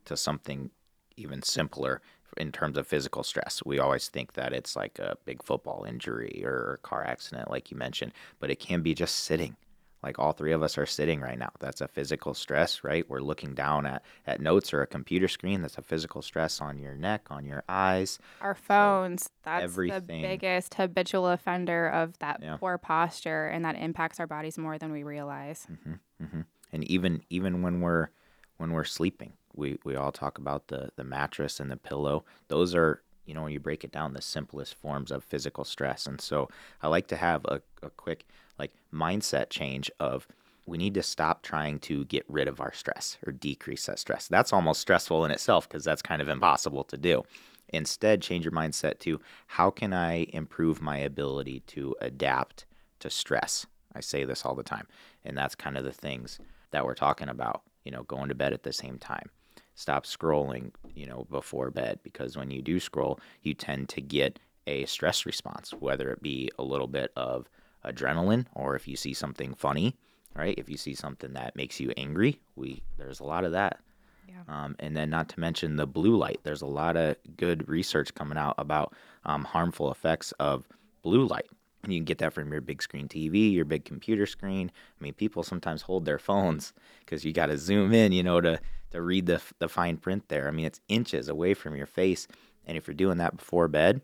to 0.05 0.17
something 0.17 0.71
even 1.17 1.43
simpler 1.43 2.03
in 2.37 2.53
terms 2.53 2.77
of 2.77 2.87
physical 2.87 3.23
stress. 3.23 3.63
We 3.65 3.79
always 3.79 4.09
think 4.09 4.35
that 4.35 4.53
it's 4.53 4.77
like 4.77 4.99
a 4.99 5.17
big 5.25 5.43
football 5.43 5.85
injury 5.89 6.43
or 6.45 6.75
a 6.75 6.87
car 6.87 7.05
accident, 7.05 7.51
like 7.51 7.71
you 7.71 7.77
mentioned, 7.77 8.13
but 8.41 8.51
it 8.51 8.61
can 8.61 8.83
be 8.83 8.95
just 8.95 9.17
sitting 9.17 9.57
like 10.03 10.19
all 10.19 10.33
three 10.33 10.53
of 10.53 10.63
us 10.63 10.77
are 10.79 10.87
sitting 10.87 11.21
right 11.21 11.39
now. 11.39 11.51
That's 11.61 11.81
a 11.81 11.89
physical 11.89 12.35
stress, 12.35 12.83
right? 12.83 13.09
We're 13.09 13.21
looking 13.21 13.55
down 13.55 13.87
at, 13.87 14.03
at 14.27 14.41
notes 14.41 14.75
or 14.75 14.83
a 14.83 14.87
computer 14.87 15.29
screen. 15.29 15.63
That's 15.63 15.79
a 15.79 15.83
physical 15.83 16.23
stress 16.23 16.61
on 16.61 16.79
your 16.79 16.95
neck, 16.95 17.27
on 17.31 17.45
your 17.45 17.63
eyes. 17.69 18.19
Our 18.41 18.55
phones. 18.55 19.25
So 19.25 19.31
that's 19.45 19.65
everything. 19.65 20.23
the 20.23 20.29
biggest 20.29 20.75
habitual 20.75 21.29
offender 21.29 21.89
of 21.89 22.19
that 22.19 22.41
yeah. 22.43 22.57
poor 22.57 22.79
posture, 22.79 23.47
and 23.47 23.65
that 23.65 23.77
impacts 23.77 24.19
our 24.19 24.27
bodies 24.27 24.59
more 24.59 24.79
than 24.79 24.91
we 24.93 25.03
realize. 25.05 25.67
Mm-hmm, 25.71 26.25
mm-hmm. 26.25 26.41
And 26.73 26.85
even 26.85 27.23
even 27.31 27.63
when 27.63 27.81
we're 27.81 28.09
when 28.57 28.73
we're 28.73 28.85
sleeping, 28.85 29.35
we, 29.55 29.79
we 29.85 29.95
all 29.97 30.13
talk 30.13 30.39
about 30.39 30.69
the 30.69 30.91
the 30.97 31.05
mattress 31.05 31.61
and 31.61 31.71
the 31.71 31.77
pillow. 31.77 32.25
Those 32.49 32.75
are 32.75 33.03
you 33.27 33.35
know 33.35 33.43
when 33.43 33.53
you 33.53 33.61
break 33.61 33.85
it 33.85 33.93
down 33.93 34.13
the 34.13 34.23
simplest 34.23 34.75
forms 34.75 35.11
of 35.11 35.25
physical 35.25 35.65
stress. 35.65 36.07
And 36.07 36.21
so 36.21 36.49
I 36.83 36.89
like 36.89 37.07
to 37.09 37.17
have 37.17 37.45
a, 37.47 37.61
a 37.83 37.91
quick 37.91 38.27
like 38.59 38.73
mindset 38.93 39.51
change 39.51 39.91
of 40.01 40.27
we 40.67 40.79
need 40.79 40.95
to 40.95 41.03
stop 41.03 41.43
trying 41.43 41.79
to 41.81 42.05
get 42.05 42.25
rid 42.29 42.49
of 42.49 42.61
our 42.61 42.73
stress 42.73 43.19
or 43.27 43.33
decrease 43.33 43.87
that 43.87 43.99
stress. 43.99 44.29
That's 44.29 44.53
almost 44.53 44.81
stressful 44.81 45.25
in 45.25 45.31
itself 45.31 45.69
because 45.69 45.85
that's 45.85 46.03
kind 46.03 46.23
of 46.23 46.29
impossible 46.29 46.85
to 46.85 46.97
do. 46.97 47.25
Instead, 47.71 48.23
change 48.23 48.45
your 48.45 48.53
mindset 48.53 48.99
to 49.01 49.21
how 49.47 49.71
can 49.71 49.93
I 49.93 50.27
improve 50.33 50.81
my 50.81 50.99
ability 50.99 51.61
to 51.69 51.97
adapt 52.01 52.67
to 53.01 53.11
stress? 53.11 53.67
I 53.95 54.01
say 54.01 54.25
this 54.25 54.45
all 54.45 54.55
the 54.55 54.63
time. 54.63 54.87
And 55.25 55.37
that's 55.37 55.55
kind 55.55 55.77
of 55.77 55.85
the 55.85 55.93
things 55.93 56.39
that 56.71 56.85
we're 56.85 56.95
talking 56.95 57.29
about, 57.29 57.63
you 57.85 57.91
know, 57.91 58.03
going 58.05 58.29
to 58.29 58.35
bed 58.35 58.53
at 58.53 58.63
the 58.63 58.73
same 58.73 58.99
time. 58.99 59.31
Stop 59.75 60.05
scrolling, 60.05 60.73
you 60.95 61.07
know, 61.07 61.27
before 61.31 61.71
bed 61.71 62.01
because 62.03 62.37
when 62.37 62.51
you 62.51 62.63
do 62.63 62.79
scroll, 62.79 63.19
you 63.43 63.55
tend 63.55 63.89
to 63.91 64.01
get 64.01 64.39
a 64.67 64.85
stress 64.87 65.27
response, 65.27 65.73
whether 65.73 66.11
it 66.11 66.23
be 66.23 66.51
a 66.59 66.63
little 66.63 66.87
bit 66.87 67.11
of 67.17 67.49
adrenaline 67.85 68.47
or 68.55 68.77
if 68.77 68.87
you 68.87 68.97
see 68.97 69.13
something 69.13 69.55
funny, 69.55 69.97
right? 70.37 70.55
If 70.59 70.69
you 70.69 70.77
see 70.77 70.95
something 70.95 71.33
that 71.33 71.57
makes 71.57 71.81
you 71.81 71.93
angry, 71.97 72.41
we 72.57 72.83
there's 72.99 73.21
a 73.21 73.25
lot 73.25 73.45
of 73.45 73.53
that. 73.53 73.81
Yeah. 74.29 74.43
Um, 74.49 74.77
and 74.79 74.97
then 74.97 75.11
not 75.11 75.29
to 75.31 75.41
mention 75.41 75.77
the 75.77 75.87
blue 75.87 76.17
light. 76.17 76.41
There's 76.43 76.63
a 76.63 76.67
lot 76.67 76.97
of 76.97 77.17
good 77.37 77.69
research 77.69 78.15
coming 78.15 78.39
out 78.39 78.55
about 78.59 78.95
um, 79.25 79.45
harmful 79.45 79.91
effects 79.91 80.33
of 80.33 80.69
blue 81.03 81.27
light. 81.27 81.49
And 81.83 81.93
you 81.93 81.99
can 81.99 82.05
get 82.05 82.19
that 82.19 82.33
from 82.33 82.53
your 82.53 82.61
big 82.61 82.81
screen 82.81 83.09
TV, 83.09 83.53
your 83.53 83.65
big 83.65 83.85
computer 83.85 84.25
screen. 84.25 84.71
I 84.71 85.03
mean, 85.03 85.15
people 85.15 85.43
sometimes 85.43 85.83
hold 85.83 86.05
their 86.05 86.19
phones 86.19 86.73
because 87.01 87.25
you 87.25 87.33
got 87.33 87.47
to 87.47 87.59
zoom 87.59 87.93
in, 87.93 88.13
you 88.13 88.23
know, 88.23 88.41
to 88.41 88.61
to 88.93 89.03
read 89.03 89.27
the 89.27 89.41
the 89.59 89.69
fine 89.69 89.97
print 89.97 90.29
there. 90.29 90.49
I 90.49 90.51
mean, 90.51 90.67
it's 90.67 90.81
inches 90.89 91.29
away 91.29 91.55
from 91.55 91.77
your 91.77 91.87
face, 91.87 92.29
and 92.67 92.77
if 92.77 92.87
you're 92.87 92.95
doing 92.95 93.19
that 93.19 93.37
before 93.37 93.69
bed, 93.69 94.01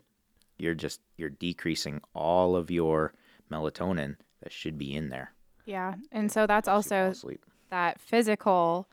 you're 0.57 0.75
just 0.75 1.01
you're 1.17 1.29
decreasing 1.29 2.01
all 2.13 2.55
of 2.55 2.69
your 2.69 3.13
melatonin 3.51 4.17
that 4.43 4.51
should 4.51 4.77
be 4.77 4.95
in 4.95 5.09
there. 5.09 5.33
Yeah. 5.65 5.95
And 6.11 6.31
so 6.31 6.47
that's 6.47 6.67
also 6.67 7.13
that 7.69 7.99
physical. 7.99 8.87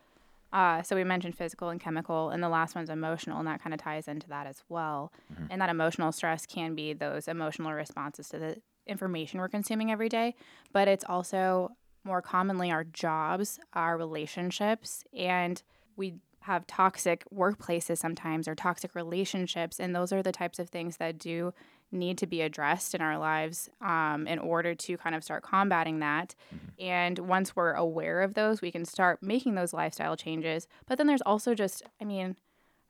Uh, 0.53 0.83
so 0.83 0.97
we 0.97 1.05
mentioned 1.05 1.37
physical 1.37 1.69
and 1.71 1.81
chemical, 1.81 2.31
and 2.31 2.43
the 2.43 2.49
last 2.49 2.75
one's 2.75 2.89
emotional, 2.89 3.39
and 3.39 3.49
that 3.49 3.63
kind 3.63 3.75
of 3.75 3.81
ties 3.81 4.09
into 4.09 4.29
that 4.29 4.47
as 4.47 4.63
well. 4.69 5.13
And 5.51 5.61
that 5.61 5.69
emotional 5.69 6.13
stress 6.13 6.47
can 6.47 6.75
be 6.75 6.93
those 6.93 7.29
emotional 7.29 7.73
responses 7.73 8.29
to 8.31 8.39
the 8.39 8.57
information 8.87 9.41
we're 9.41 9.49
consuming 9.49 9.91
every 9.91 10.09
day, 10.09 10.35
but 10.73 10.89
it's 10.89 11.05
also 11.09 11.73
more 12.05 12.23
commonly 12.23 12.71
our 12.71 12.85
jobs, 12.85 13.59
our 13.75 13.99
relationships, 13.99 15.05
and 15.13 15.63
we 15.97 16.15
have 16.41 16.67
toxic 16.67 17.25
workplaces 17.35 17.99
sometimes 17.99 18.47
or 18.47 18.55
toxic 18.55 18.95
relationships, 18.95 19.81
and 19.81 19.95
those 19.95 20.13
are 20.13 20.23
the 20.23 20.33
types 20.33 20.59
of 20.59 20.69
things 20.69 20.99
that 20.99 21.19
do 21.19 21.53
need 21.93 22.19
to 22.19 22.27
be 22.27 22.41
addressed 22.41 22.95
in 22.95 23.01
our 23.01 23.19
lives 23.19 23.69
um, 23.81 24.27
in 24.27 24.39
order 24.39 24.75
to 24.75 24.97
kind 24.97 25.15
of 25.15 25.25
start 25.25 25.43
combating 25.43 26.01
that. 26.01 26.35
And 26.79 27.19
once 27.21 27.55
we're 27.55 27.73
aware 27.73 28.23
of 28.23 28.35
those, 28.35 28.61
we 28.61 28.71
can 28.71 28.85
start 28.85 29.23
making 29.23 29.55
those 29.55 29.73
lifestyle 29.73 30.17
changes. 30.17 30.67
But 30.87 30.99
then 30.99 31.07
there's 31.07 31.23
also 31.23 31.55
just, 31.55 31.83
I 32.01 32.05
mean, 32.05 32.37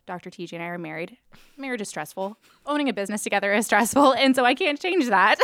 Dr. 0.06 0.30
TJ 0.30 0.54
and 0.54 0.62
I 0.62 0.66
are 0.66 0.78
married. 0.78 1.18
Marriage 1.56 1.80
is 1.80 1.88
stressful. 1.88 2.38
Owning 2.64 2.88
a 2.88 2.92
business 2.92 3.22
together 3.22 3.52
is 3.52 3.66
stressful. 3.66 4.14
And 4.14 4.36
so 4.36 4.44
I 4.44 4.54
can't 4.54 4.80
change 4.80 5.08
that. 5.08 5.36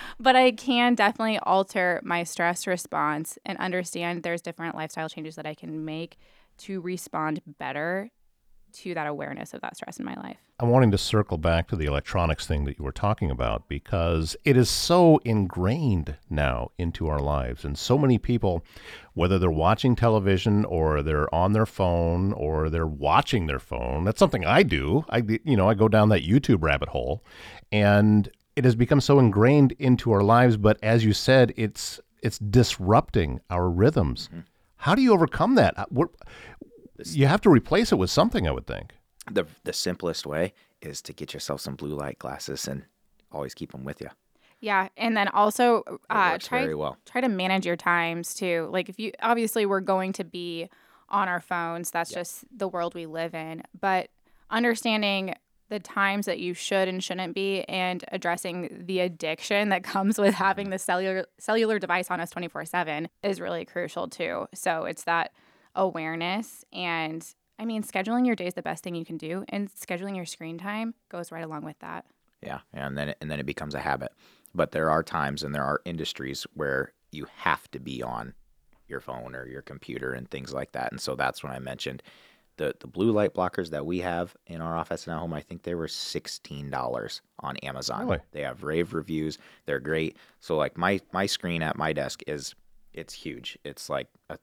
but 0.20 0.36
I 0.36 0.52
can 0.52 0.94
definitely 0.94 1.38
alter 1.38 2.00
my 2.04 2.22
stress 2.22 2.66
response 2.66 3.38
and 3.44 3.56
understand 3.58 4.22
there's 4.22 4.42
different 4.42 4.74
lifestyle 4.74 5.08
changes 5.08 5.36
that 5.36 5.46
I 5.46 5.54
can 5.54 5.84
make 5.84 6.18
to 6.58 6.80
respond 6.80 7.40
better 7.58 8.10
to 8.72 8.94
that 8.94 9.06
awareness 9.06 9.54
of 9.54 9.60
that 9.62 9.76
stress 9.76 9.98
in 9.98 10.04
my 10.04 10.14
life. 10.14 10.36
I'm 10.60 10.68
wanting 10.68 10.90
to 10.90 10.98
circle 10.98 11.38
back 11.38 11.68
to 11.68 11.76
the 11.76 11.86
electronics 11.86 12.46
thing 12.46 12.64
that 12.64 12.78
you 12.78 12.84
were 12.84 12.92
talking 12.92 13.30
about 13.30 13.68
because 13.68 14.36
it 14.44 14.56
is 14.56 14.68
so 14.68 15.18
ingrained 15.24 16.16
now 16.28 16.70
into 16.78 17.08
our 17.08 17.20
lives. 17.20 17.64
And 17.64 17.78
so 17.78 17.96
many 17.96 18.18
people, 18.18 18.64
whether 19.14 19.38
they're 19.38 19.50
watching 19.50 19.96
television 19.96 20.64
or 20.66 21.02
they're 21.02 21.32
on 21.34 21.52
their 21.52 21.66
phone 21.66 22.32
or 22.34 22.68
they're 22.68 22.86
watching 22.86 23.46
their 23.46 23.58
phone, 23.58 24.04
that's 24.04 24.18
something 24.18 24.44
I 24.44 24.62
do. 24.62 25.04
I, 25.08 25.22
you 25.44 25.56
know, 25.56 25.68
I 25.68 25.74
go 25.74 25.88
down 25.88 26.10
that 26.10 26.24
YouTube 26.24 26.62
rabbit 26.62 26.90
hole 26.90 27.24
and 27.72 28.28
it 28.56 28.64
has 28.64 28.74
become 28.74 29.00
so 29.00 29.18
ingrained 29.18 29.72
into 29.72 30.12
our 30.12 30.22
lives. 30.22 30.56
But 30.56 30.78
as 30.82 31.04
you 31.04 31.12
said, 31.12 31.52
it's, 31.56 32.00
it's 32.22 32.38
disrupting 32.38 33.40
our 33.50 33.70
rhythms. 33.70 34.28
Mm-hmm. 34.28 34.40
How 34.78 34.94
do 34.94 35.02
you 35.02 35.12
overcome 35.12 35.54
that? 35.56 35.78
Uh, 35.78 35.86
What, 35.90 36.08
you 37.04 37.26
have 37.26 37.40
to 37.42 37.50
replace 37.50 37.92
it 37.92 37.96
with 37.96 38.10
something, 38.10 38.46
I 38.46 38.50
would 38.52 38.66
think. 38.66 38.92
The 39.30 39.46
the 39.64 39.72
simplest 39.72 40.26
way 40.26 40.52
is 40.80 41.02
to 41.02 41.12
get 41.12 41.34
yourself 41.34 41.60
some 41.60 41.74
blue 41.74 41.94
light 41.94 42.18
glasses 42.18 42.68
and 42.68 42.84
always 43.32 43.54
keep 43.54 43.72
them 43.72 43.84
with 43.84 44.00
you. 44.00 44.08
Yeah, 44.60 44.88
and 44.96 45.16
then 45.16 45.28
also 45.28 45.82
uh, 46.08 46.30
works 46.32 46.46
try 46.48 46.62
very 46.62 46.74
well. 46.74 46.96
try 47.04 47.20
to 47.20 47.28
manage 47.28 47.66
your 47.66 47.76
times 47.76 48.34
too. 48.34 48.68
Like 48.72 48.88
if 48.88 48.98
you 49.00 49.12
obviously 49.20 49.66
we're 49.66 49.80
going 49.80 50.12
to 50.14 50.24
be 50.24 50.68
on 51.08 51.28
our 51.28 51.40
phones. 51.40 51.90
That's 51.90 52.10
just 52.10 52.44
the 52.56 52.68
world 52.68 52.94
we 52.94 53.06
live 53.06 53.34
in. 53.34 53.62
But 53.80 54.08
understanding 54.50 55.34
the 55.68 55.80
times 55.80 56.26
that 56.26 56.38
you 56.38 56.54
should 56.54 56.88
and 56.88 57.02
shouldn't 57.02 57.34
be 57.34 57.62
and 57.64 58.04
addressing 58.12 58.84
the 58.86 59.00
addiction 59.00 59.68
that 59.70 59.82
comes 59.82 60.18
with 60.18 60.34
having 60.34 60.70
the 60.70 60.78
cellular 60.78 61.26
cellular 61.38 61.78
device 61.78 62.10
on 62.10 62.20
us 62.20 62.30
24/7 62.30 63.08
is 63.22 63.40
really 63.40 63.64
crucial 63.64 64.08
too. 64.08 64.46
So 64.54 64.84
it's 64.84 65.04
that 65.04 65.32
awareness 65.74 66.64
and 66.72 67.26
I 67.58 67.64
mean 67.64 67.82
scheduling 67.82 68.26
your 68.26 68.36
day 68.36 68.46
is 68.46 68.54
the 68.54 68.62
best 68.62 68.84
thing 68.84 68.94
you 68.94 69.04
can 69.04 69.16
do 69.16 69.44
and 69.48 69.72
scheduling 69.72 70.16
your 70.16 70.26
screen 70.26 70.58
time 70.58 70.94
goes 71.08 71.32
right 71.32 71.44
along 71.44 71.64
with 71.64 71.78
that. 71.80 72.06
Yeah, 72.42 72.60
and 72.72 72.96
then 72.96 73.14
and 73.20 73.30
then 73.30 73.40
it 73.40 73.46
becomes 73.46 73.74
a 73.74 73.80
habit. 73.80 74.12
But 74.54 74.72
there 74.72 74.90
are 74.90 75.02
times 75.02 75.42
and 75.42 75.54
there 75.54 75.64
are 75.64 75.80
industries 75.84 76.46
where 76.54 76.92
you 77.10 77.26
have 77.38 77.70
to 77.72 77.80
be 77.80 78.02
on 78.02 78.34
your 78.88 79.00
phone 79.00 79.34
or 79.34 79.46
your 79.46 79.62
computer 79.62 80.12
and 80.12 80.30
things 80.30 80.52
like 80.52 80.72
that. 80.72 80.92
And 80.92 81.00
so 81.00 81.14
that's 81.16 81.42
when 81.42 81.52
I 81.52 81.58
mentioned 81.58 82.02
the 82.56 82.74
the 82.80 82.86
blue 82.86 83.10
light 83.12 83.34
blockers 83.34 83.70
that 83.70 83.84
we 83.86 83.98
have 84.00 84.34
in 84.46 84.60
our 84.60 84.76
office 84.76 85.06
and 85.06 85.14
at 85.14 85.18
home. 85.20 85.32
I 85.34 85.40
think 85.40 85.62
they 85.62 85.74
were 85.74 85.88
sixteen 85.88 86.70
dollars 86.70 87.20
on 87.40 87.56
Amazon. 87.58 88.06
Really? 88.06 88.20
They 88.32 88.42
have 88.42 88.62
rave 88.62 88.94
reviews. 88.94 89.38
They're 89.66 89.80
great. 89.80 90.16
So 90.40 90.56
like 90.56 90.76
my 90.76 91.00
my 91.12 91.26
screen 91.26 91.62
at 91.62 91.76
my 91.76 91.92
desk 91.92 92.22
is 92.26 92.54
it's 92.92 93.12
huge. 93.12 93.58
It's 93.64 93.88
like 93.90 94.08
a 94.30 94.38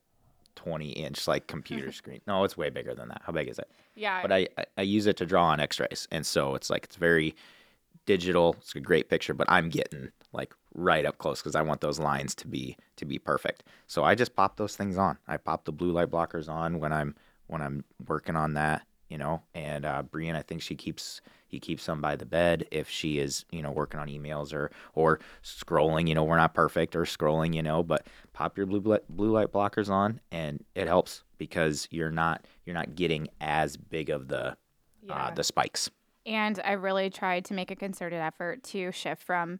twenty 0.55 0.89
inch 0.91 1.27
like 1.27 1.47
computer 1.47 1.91
screen. 2.01 2.21
No, 2.27 2.43
it's 2.43 2.55
way 2.55 2.69
bigger 2.69 2.93
than 2.93 3.09
that. 3.09 3.21
How 3.25 3.33
big 3.33 3.47
is 3.49 3.57
it? 3.59 3.69
Yeah. 3.95 4.21
but 4.21 4.31
I, 4.31 4.47
I- 4.57 4.65
I 4.77 4.81
use 4.81 5.05
it 5.07 5.17
to 5.17 5.25
draw 5.27 5.45
on 5.45 5.59
x-rays 5.59 6.07
and 6.11 6.25
so 6.25 6.55
it's 6.55 6.71
like 6.71 6.83
it's 6.85 6.95
very 6.95 7.35
digital 8.05 8.55
it's 8.59 8.75
a 8.75 8.79
great 8.79 9.07
picture 9.09 9.33
but 9.33 9.45
i'm 9.49 9.69
getting 9.69 10.09
like 10.33 10.53
right 10.73 11.05
up 11.05 11.19
close 11.19 11.39
because 11.41 11.55
i 11.55 11.61
want 11.61 11.79
those 11.79 11.99
lines 11.99 12.35
to 12.35 12.47
be 12.47 12.75
to 12.97 13.05
be 13.05 13.17
perfect 13.19 13.63
so 13.87 14.03
i 14.03 14.13
just 14.15 14.35
pop 14.35 14.57
those 14.57 14.75
things 14.75 14.97
on 14.97 15.17
i 15.27 15.37
pop 15.37 15.63
the 15.65 15.71
blue 15.71 15.91
light 15.91 16.09
blockers 16.09 16.49
on 16.49 16.79
when 16.79 16.91
i'm 16.91 17.15
when 17.53 17.61
i'm 17.61 17.83
working 18.07 18.35
on 18.35 18.53
that 18.53 18.85
you 19.09 19.17
know 19.17 19.41
and 19.53 19.85
uh 19.85 20.01
brian 20.01 20.35
i 20.35 20.41
think 20.41 20.61
she 20.61 20.75
keeps 20.75 21.21
he 21.47 21.59
keeps 21.59 21.85
them 21.85 22.01
by 22.01 22.15
the 22.15 22.25
bed 22.25 22.65
if 22.71 22.89
she 22.89 23.19
is 23.19 23.45
you 23.51 23.61
know 23.61 23.71
working 23.71 23.99
on 23.99 24.07
emails 24.07 24.53
or 24.53 24.71
or 24.95 25.19
scrolling 25.43 26.07
you 26.07 26.15
know 26.15 26.23
we're 26.23 26.37
not 26.37 26.53
perfect 26.53 26.95
or 26.95 27.03
scrolling 27.03 27.53
you 27.53 27.61
know 27.61 27.83
but 27.83 28.07
pop 28.33 28.57
your 28.57 28.65
blue 28.65 28.79
light, 28.79 29.07
blue 29.07 29.31
light 29.31 29.51
blockers 29.51 29.89
on 29.89 30.19
and 30.31 30.63
it 30.75 30.87
helps 30.87 31.23
because 31.37 31.87
you're 31.91 32.11
not 32.11 32.45
you're 32.65 32.73
not 32.73 32.95
getting 32.95 33.27
as 33.41 33.77
big 33.77 34.09
of 34.09 34.27
the 34.27 34.55
uh, 35.09 35.31
the 35.31 35.43
spikes. 35.43 35.89
And 36.25 36.59
I 36.63 36.73
really 36.73 37.09
tried 37.09 37.45
to 37.45 37.53
make 37.53 37.71
a 37.71 37.75
concerted 37.75 38.19
effort 38.19 38.63
to 38.65 38.91
shift 38.91 39.21
from 39.21 39.59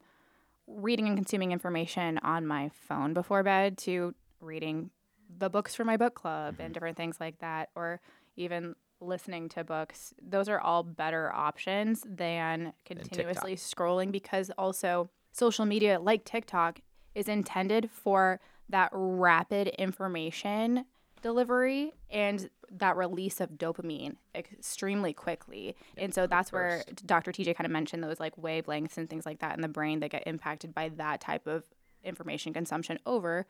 reading 0.68 1.08
and 1.08 1.18
consuming 1.18 1.52
information 1.52 2.18
on 2.20 2.48
my 2.48 2.70
phone 2.88 3.14
before 3.14 3.44
bed 3.44 3.78
to 3.80 4.16
reading 4.40 4.90
the 5.38 5.50
books 5.50 5.76
for 5.76 5.84
my 5.84 5.98
book 5.98 6.16
club 6.16 6.56
and 6.60 6.74
different 6.74 6.98
things 6.98 7.18
like 7.20 7.40
that, 7.40 7.70
or 7.76 8.00
even 8.36 8.76
listening 9.00 9.50
to 9.50 9.64
books. 9.64 10.14
Those 10.22 10.48
are 10.50 10.60
all 10.60 10.84
better 10.84 11.32
options 11.34 12.04
than 12.08 12.74
continuously 12.86 13.56
scrolling 13.56 14.12
because 14.12 14.50
also 14.58 15.10
social 15.32 15.66
media 15.66 16.00
like 16.00 16.26
TikTok 16.26 16.80
is 17.16 17.28
intended 17.28 17.90
for 17.92 18.40
that 18.70 18.90
rapid 18.94 19.68
information 19.68 20.86
delivery 21.22 21.94
and 22.10 22.50
that 22.70 22.98
release 22.98 23.40
of 23.40 23.52
dopamine 23.52 24.16
extremely 24.36 25.14
quickly. 25.14 25.76
and 25.98 26.14
so 26.14 26.28
that's 26.28 26.52
where 26.52 26.84
Dr. 27.06 27.32
TJ 27.32 27.56
kind 27.56 27.66
of 27.66 27.72
mentioned 27.72 28.04
those 28.04 28.20
like 28.20 28.36
wavelengths 28.36 28.98
and 28.98 29.10
things 29.10 29.26
like 29.26 29.40
that 29.40 29.56
in 29.56 29.62
the 29.62 29.68
brain 29.68 30.00
that 30.02 30.12
get 30.12 30.24
impacted 30.26 30.74
by 30.74 30.90
that 30.90 31.22
type 31.22 31.48
of 31.48 31.64
information 32.04 32.52
consumption 32.54 33.00
over 33.06 33.48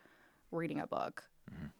reading 0.51 0.79
a 0.79 0.87
book. 0.87 1.23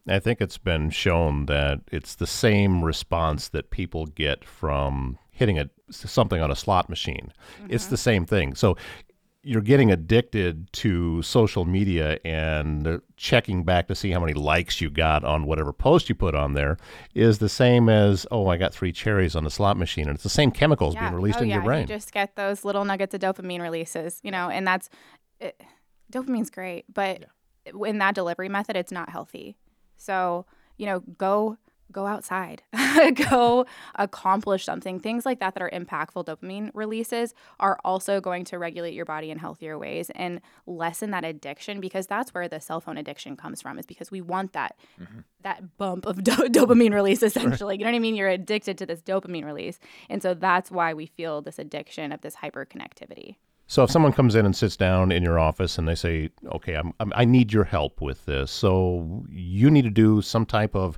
I 0.07 0.19
think 0.19 0.41
it's 0.41 0.57
been 0.57 0.89
shown 0.89 1.45
that 1.45 1.81
it's 1.91 2.15
the 2.15 2.27
same 2.27 2.83
response 2.83 3.49
that 3.49 3.69
people 3.69 4.05
get 4.05 4.43
from 4.43 5.17
hitting 5.31 5.57
a, 5.57 5.69
something 5.89 6.41
on 6.41 6.51
a 6.51 6.55
slot 6.55 6.89
machine. 6.89 7.31
It's 7.69 7.85
the 7.85 7.95
mm-hmm. 7.95 8.01
same 8.01 8.25
thing. 8.25 8.55
So 8.55 8.75
you're 9.45 9.61
getting 9.61 9.91
addicted 9.91 10.71
to 10.71 11.21
social 11.21 11.65
media 11.65 12.17
and 12.23 13.01
checking 13.17 13.63
back 13.63 13.87
to 13.87 13.95
see 13.95 14.11
how 14.11 14.19
many 14.19 14.33
likes 14.33 14.79
you 14.79 14.89
got 14.89 15.25
on 15.25 15.45
whatever 15.45 15.73
post 15.73 16.07
you 16.07 16.15
put 16.15 16.33
on 16.33 16.53
there 16.53 16.77
is 17.13 17.39
the 17.39 17.49
same 17.49 17.89
as, 17.89 18.25
oh, 18.31 18.47
I 18.47 18.55
got 18.55 18.73
three 18.73 18.93
cherries 18.93 19.35
on 19.35 19.43
the 19.43 19.49
slot 19.51 19.77
machine. 19.77 20.07
And 20.07 20.15
it's 20.15 20.23
the 20.23 20.29
same 20.29 20.51
chemicals 20.51 20.95
being 20.95 21.13
released 21.13 21.39
oh, 21.39 21.43
in 21.43 21.49
yeah. 21.49 21.55
your 21.55 21.63
brain. 21.63 21.81
You 21.81 21.87
just 21.87 22.13
get 22.13 22.35
those 22.35 22.63
little 22.63 22.85
nuggets 22.85 23.13
of 23.13 23.19
dopamine 23.19 23.61
releases, 23.61 24.19
you 24.23 24.31
know, 24.31 24.49
and 24.49 24.65
that's 24.65 24.89
it, 25.41 25.61
dopamine's 26.11 26.49
great, 26.49 26.85
but 26.93 27.25
in 27.65 27.97
that 27.99 28.15
delivery 28.15 28.49
method, 28.49 28.75
it's 28.75 28.91
not 28.91 29.09
healthy. 29.09 29.55
So, 29.97 30.45
you 30.77 30.85
know, 30.85 30.99
go 31.17 31.57
go 31.93 32.05
outside, 32.05 32.63
go 33.29 33.65
accomplish 33.95 34.65
something. 34.65 34.99
Things 34.99 35.25
like 35.25 35.39
that 35.39 35.53
that 35.53 35.63
are 35.63 35.69
impactful 35.69 36.25
dopamine 36.25 36.71
releases 36.73 37.33
are 37.59 37.79
also 37.85 38.19
going 38.19 38.43
to 38.45 38.59
regulate 38.59 38.93
your 38.93 39.05
body 39.05 39.31
in 39.31 39.37
healthier 39.37 39.77
ways 39.77 40.09
and 40.15 40.41
lessen 40.65 41.11
that 41.11 41.23
addiction 41.23 41.79
because 41.79 42.07
that's 42.07 42.33
where 42.33 42.49
the 42.49 42.59
cell 42.59 42.81
phone 42.81 42.97
addiction 42.97 43.37
comes 43.37 43.61
from 43.61 43.79
is 43.79 43.85
because 43.85 44.11
we 44.11 44.21
want 44.21 44.53
that 44.53 44.75
mm-hmm. 44.99 45.19
that 45.43 45.77
bump 45.77 46.05
of 46.05 46.23
do- 46.23 46.49
dopamine 46.49 46.93
release 46.93 47.23
essentially. 47.23 47.73
Right. 47.75 47.79
You 47.79 47.85
know 47.85 47.91
what 47.91 47.97
I 47.97 47.99
mean? 47.99 48.15
You're 48.15 48.29
addicted 48.29 48.77
to 48.79 48.85
this 48.85 49.01
dopamine 49.01 49.45
release. 49.45 49.79
And 50.09 50.21
so 50.21 50.33
that's 50.33 50.71
why 50.71 50.93
we 50.93 51.05
feel 51.05 51.41
this 51.41 51.59
addiction 51.59 52.11
of 52.11 52.21
this 52.21 52.37
hyperconnectivity. 52.37 53.35
So 53.73 53.81
if 53.81 53.89
someone 53.89 54.13
comes 54.13 54.35
in 54.35 54.45
and 54.45 54.55
sits 54.55 54.77
down 54.77 55.11
in 55.11 55.23
your 55.23 55.39
office 55.39 55.79
and 55.79 55.87
they 55.87 55.95
say, 55.95 56.29
"Okay, 56.45 56.75
I'm, 56.75 56.93
I'm, 56.99 57.11
i 57.15 57.25
need 57.25 57.51
your 57.51 57.63
help 57.63 58.01
with 58.01 58.23
this," 58.25 58.51
so 58.51 59.25
you 59.31 59.71
need 59.71 59.81
to 59.81 59.89
do 59.89 60.21
some 60.21 60.45
type 60.45 60.75
of 60.75 60.95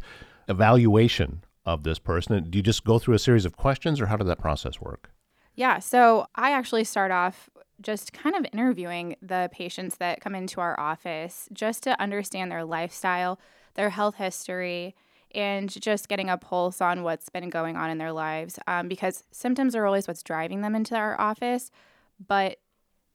evaluation 0.50 1.42
of 1.66 1.84
this 1.84 2.00
person? 2.00 2.50
Do 2.50 2.58
you 2.58 2.62
just 2.62 2.84
go 2.84 3.00
through 3.00 3.14
a 3.14 3.20
series 3.20 3.46
of 3.46 3.56
questions, 3.56 4.02
or 4.02 4.08
how 4.08 4.18
did 4.18 4.28
that 4.28 4.40
process 4.40 4.82
work? 4.82 5.10
Yeah, 5.56 5.80
so 5.80 6.28
I 6.36 6.52
actually 6.52 6.84
start 6.84 7.12
off 7.12 7.50
just 7.82 8.12
kind 8.12 8.36
of 8.36 8.46
interviewing 8.52 9.16
the 9.22 9.50
patients 9.54 9.96
that 10.00 10.20
come 10.20 10.36
into 10.36 10.60
our 10.60 10.78
office 10.78 11.48
just 11.54 11.82
to 11.84 11.98
understand 12.02 12.52
their 12.52 12.66
lifestyle, 12.66 13.40
their 13.76 13.92
health 13.92 14.16
history, 14.16 14.96
and 15.34 15.70
just 15.82 16.10
getting 16.10 16.30
a 16.30 16.36
pulse 16.38 16.82
on 16.82 17.04
what's 17.04 17.30
been 17.30 17.50
going 17.50 17.78
on 17.78 17.90
in 17.90 18.00
their 18.00 18.12
lives. 18.12 18.60
Um, 18.68 18.90
because 18.90 19.24
symptoms 19.32 19.78
are 19.78 19.86
always 19.86 20.10
what's 20.10 20.24
driving 20.24 20.60
them 20.60 20.76
into 20.76 20.94
our 20.98 21.18
office, 21.22 21.72
but 22.28 22.58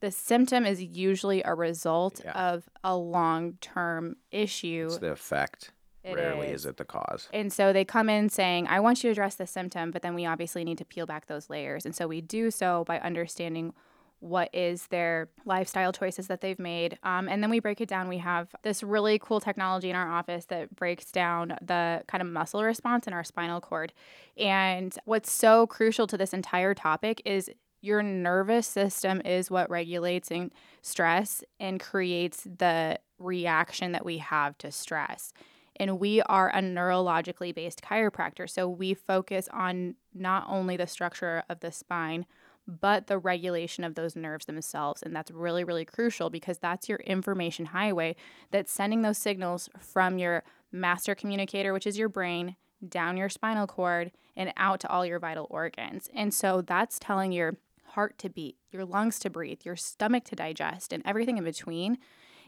the 0.01 0.11
symptom 0.11 0.65
is 0.65 0.83
usually 0.83 1.41
a 1.43 1.53
result 1.53 2.21
yeah. 2.23 2.31
of 2.33 2.69
a 2.83 2.95
long 2.95 3.53
term 3.61 4.17
issue. 4.31 4.85
It's 4.87 4.97
the 4.97 5.11
effect. 5.11 5.71
It 6.03 6.15
Rarely 6.15 6.47
is. 6.47 6.61
is. 6.61 6.65
it 6.65 6.77
the 6.77 6.85
cause. 6.85 7.29
And 7.31 7.53
so 7.53 7.71
they 7.71 7.85
come 7.85 8.09
in 8.09 8.29
saying, 8.29 8.67
I 8.67 8.79
want 8.79 9.03
you 9.03 9.09
to 9.09 9.11
address 9.11 9.35
the 9.35 9.45
symptom, 9.45 9.91
but 9.91 10.01
then 10.01 10.15
we 10.15 10.25
obviously 10.25 10.63
need 10.63 10.79
to 10.79 10.85
peel 10.85 11.05
back 11.05 11.27
those 11.27 11.49
layers. 11.49 11.85
And 11.85 11.95
so 11.95 12.07
we 12.07 12.21
do 12.21 12.49
so 12.49 12.83
by 12.87 12.99
understanding 12.99 13.73
what 14.19 14.49
is 14.53 14.87
their 14.87 15.29
lifestyle 15.45 15.91
choices 15.91 16.27
that 16.27 16.41
they've 16.41 16.59
made. 16.59 16.97
Um, 17.03 17.27
and 17.27 17.41
then 17.41 17.49
we 17.49 17.59
break 17.59 17.81
it 17.81 17.89
down. 17.89 18.07
We 18.07 18.19
have 18.19 18.55
this 18.61 18.83
really 18.83 19.19
cool 19.19 19.39
technology 19.39 19.89
in 19.89 19.95
our 19.95 20.11
office 20.11 20.45
that 20.45 20.75
breaks 20.75 21.11
down 21.11 21.57
the 21.61 22.03
kind 22.07 22.21
of 22.21 22.27
muscle 22.27 22.63
response 22.63 23.07
in 23.07 23.13
our 23.13 23.23
spinal 23.23 23.59
cord. 23.61 23.93
And 24.37 24.95
what's 25.05 25.31
so 25.31 25.65
crucial 25.65 26.05
to 26.07 26.17
this 26.17 26.33
entire 26.33 26.75
topic 26.75 27.21
is 27.25 27.49
your 27.81 28.03
nervous 28.03 28.67
system 28.67 29.21
is 29.25 29.51
what 29.51 29.69
regulates 29.69 30.31
and 30.31 30.51
stress 30.81 31.43
and 31.59 31.79
creates 31.79 32.43
the 32.43 32.99
reaction 33.17 33.91
that 33.91 34.05
we 34.05 34.19
have 34.19 34.57
to 34.59 34.71
stress. 34.71 35.33
And 35.77 35.99
we 35.99 36.21
are 36.23 36.49
a 36.49 36.59
neurologically 36.59 37.53
based 37.55 37.81
chiropractor. 37.81 38.49
So 38.49 38.67
we 38.69 38.93
focus 38.93 39.47
on 39.51 39.95
not 40.13 40.45
only 40.47 40.77
the 40.77 40.87
structure 40.87 41.43
of 41.49 41.59
the 41.61 41.71
spine, 41.71 42.25
but 42.67 43.07
the 43.07 43.17
regulation 43.17 43.83
of 43.83 43.95
those 43.95 44.15
nerves 44.15 44.45
themselves. 44.45 45.01
And 45.01 45.15
that's 45.15 45.31
really, 45.31 45.63
really 45.63 45.85
crucial 45.85 46.29
because 46.29 46.59
that's 46.59 46.87
your 46.87 46.99
information 46.99 47.67
highway 47.67 48.15
that's 48.51 48.71
sending 48.71 49.01
those 49.01 49.17
signals 49.17 49.69
from 49.79 50.19
your 50.19 50.43
master 50.71 51.15
communicator, 51.15 51.73
which 51.73 51.87
is 51.87 51.97
your 51.97 52.09
brain, 52.09 52.55
down 52.87 53.17
your 53.17 53.29
spinal 53.29 53.67
cord 53.67 54.11
and 54.35 54.53
out 54.57 54.79
to 54.81 54.89
all 54.89 55.05
your 55.05 55.19
vital 55.19 55.47
organs. 55.49 56.09
And 56.13 56.33
so 56.33 56.61
that's 56.61 56.99
telling 56.99 57.31
your 57.31 57.57
heart 57.93 58.17
to 58.19 58.29
beat, 58.29 58.57
your 58.71 58.85
lungs 58.85 59.19
to 59.19 59.29
breathe, 59.29 59.61
your 59.63 59.75
stomach 59.75 60.23
to 60.25 60.35
digest, 60.35 60.91
and 60.93 61.03
everything 61.05 61.37
in 61.37 61.43
between 61.43 61.97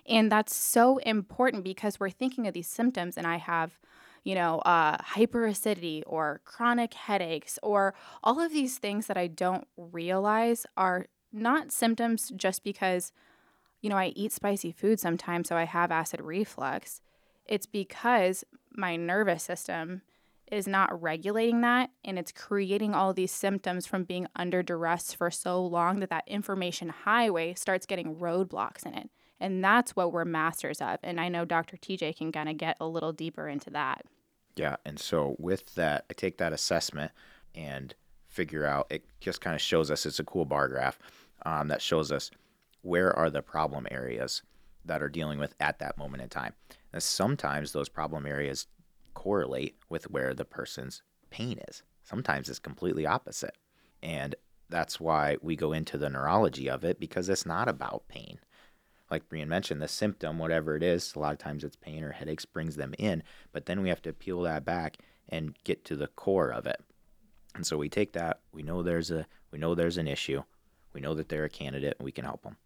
and 0.06 0.32
that's 0.32 0.56
so 0.56 0.98
important 0.98 1.64
because 1.64 2.00
we're 2.00 2.10
thinking 2.10 2.48
of 2.48 2.54
these 2.54 2.68
symptoms, 2.68 3.18
and 3.18 3.26
I 3.26 3.38
have, 3.38 3.80
you 4.24 4.36
know, 4.36 4.60
uh, 4.60 4.98
hyperacidity 4.98 6.04
or 6.06 6.42
chronic 6.44 6.94
headaches 6.94 7.58
or 7.64 7.94
all 8.24 8.40
of 8.40 8.52
these 8.52 8.78
things 8.78 9.08
that 9.08 9.18
I 9.18 9.28
don't 9.28 9.68
realize 9.78 10.66
are 10.76 11.08
not 11.32 11.72
symptoms 11.72 12.32
just 12.36 12.64
because, 12.64 13.12
you 13.82 13.90
know, 13.90 13.98
I 13.98 14.08
eat 14.08 14.32
spicy 14.32 14.72
food 14.72 15.00
sometimes, 15.00 15.50
so 15.50 15.56
I 15.56 15.64
have 15.64 15.92
acid 15.92 16.22
reflux. 16.22 17.02
It's 17.46 17.66
because 17.66 18.44
my 18.76 18.96
nervous 18.96 19.44
system 19.44 20.02
is 20.54 20.68
not 20.68 21.02
regulating 21.02 21.62
that 21.62 21.90
and 22.06 22.18
it's 22.20 22.32
creating 22.32 22.94
all 22.94 23.14
these 23.14 23.32
symptoms 23.32 23.86
from 23.86 24.04
being 24.04 24.28
under 24.36 24.62
duress 24.62 25.14
for 25.14 25.32
so 25.32 25.64
long 25.66 26.00
that 26.00 26.10
that 26.10 26.24
information 26.28 26.90
highway 26.90 27.54
starts 27.54 27.86
getting 27.86 28.16
roadblocks 28.16 28.86
in 28.86 28.94
it 28.94 29.10
and 29.44 29.62
that's 29.62 29.94
what 29.94 30.14
we're 30.14 30.24
masters 30.24 30.80
of. 30.80 31.00
And 31.04 31.20
I 31.20 31.28
know 31.28 31.44
Dr. 31.44 31.76
TJ 31.76 32.16
can 32.16 32.32
kind 32.32 32.48
of 32.48 32.58
get 32.58 32.78
a 32.80 32.88
little 32.88 33.12
deeper 33.12 33.50
into 33.50 33.70
that. 33.72 34.06
Yeah. 34.56 34.78
And 34.86 34.98
so 34.98 35.36
with 35.38 35.76
that, 35.76 36.06
I 36.10 36.14
take 36.14 36.38
that 36.38 36.54
assessment 36.54 37.12
and 37.54 37.94
figure 38.30 38.66
out 38.66 38.88
it 38.90 39.04
just 39.20 39.42
kind 39.42 39.54
of 39.54 39.62
shows 39.62 39.92
us 39.92 40.06
it's 40.06 40.20
a 40.20 40.24
cool 40.24 40.46
bar 40.46 40.70
graph 40.70 40.98
um, 41.46 41.68
that 41.68 41.82
shows 41.82 42.10
us 42.10 42.32
where 42.84 43.14
are 43.20 43.30
the 43.30 43.42
problem 43.42 43.86
areas 43.92 44.44
that 44.86 45.04
are 45.04 45.10
dealing 45.10 45.40
with 45.40 45.56
at 45.60 45.78
that 45.80 45.98
moment 45.98 46.24
in 46.24 46.30
time. 46.30 46.54
And 46.94 47.04
sometimes 47.04 47.74
those 47.74 47.90
problem 47.90 48.26
areas 48.26 48.68
correlate 49.14 49.76
with 49.90 50.10
where 50.10 50.34
the 50.34 50.46
person's 50.46 51.02
pain 51.30 51.60
is. 51.68 51.84
Sometimes 52.04 52.50
it's 52.50 52.60
completely 52.60 53.06
opposite. 53.06 53.58
And 54.02 54.36
that's 54.70 55.00
why 55.00 55.38
we 55.42 55.56
go 55.56 55.72
into 55.72 55.98
the 55.98 56.10
neurology 56.10 56.70
of 56.70 56.84
it 56.84 57.00
because 57.00 57.30
it's 57.30 57.46
not 57.46 57.68
about 57.68 58.08
pain 58.08 58.40
like 59.14 59.30
Brian 59.30 59.48
mentioned, 59.48 59.80
the 59.80 59.88
symptom, 59.88 60.40
whatever 60.40 60.76
it 60.76 60.82
is, 60.82 61.14
a 61.16 61.20
lot 61.20 61.34
of 61.34 61.38
times 61.38 61.64
it's 61.64 61.76
pain 61.76 62.04
or 62.04 62.12
headaches, 62.12 62.46
brings 62.46 62.76
them 62.76 62.96
in. 62.98 63.22
But 63.52 63.68
then 63.68 63.84
we 63.84 63.90
have 63.90 64.02
to 64.02 64.12
peel 64.12 64.42
that 64.42 64.66
back 64.66 64.98
and 65.30 65.56
get 65.64 65.86
to 65.86 65.96
the 65.96 66.08
core 66.08 66.52
of 66.52 66.66
it. 66.66 66.82
And 67.54 67.64
so 67.64 67.78
we 67.78 67.90
take 67.90 68.14
that. 68.14 68.40
We 68.52 68.64
know 68.64 68.82
there's 68.82 69.12
a 69.12 69.28
we 69.52 69.60
know 69.60 69.76
there's 69.76 70.00
an 70.00 70.08
issue. 70.08 70.42
We 70.94 71.02
know 71.02 71.14
that 71.14 71.30
they're 71.30 71.46
a 71.46 71.50
candidate, 71.50 71.96
and 72.00 72.06
we 72.06 72.12
can 72.12 72.26
help 72.26 72.42
them. 72.42 72.58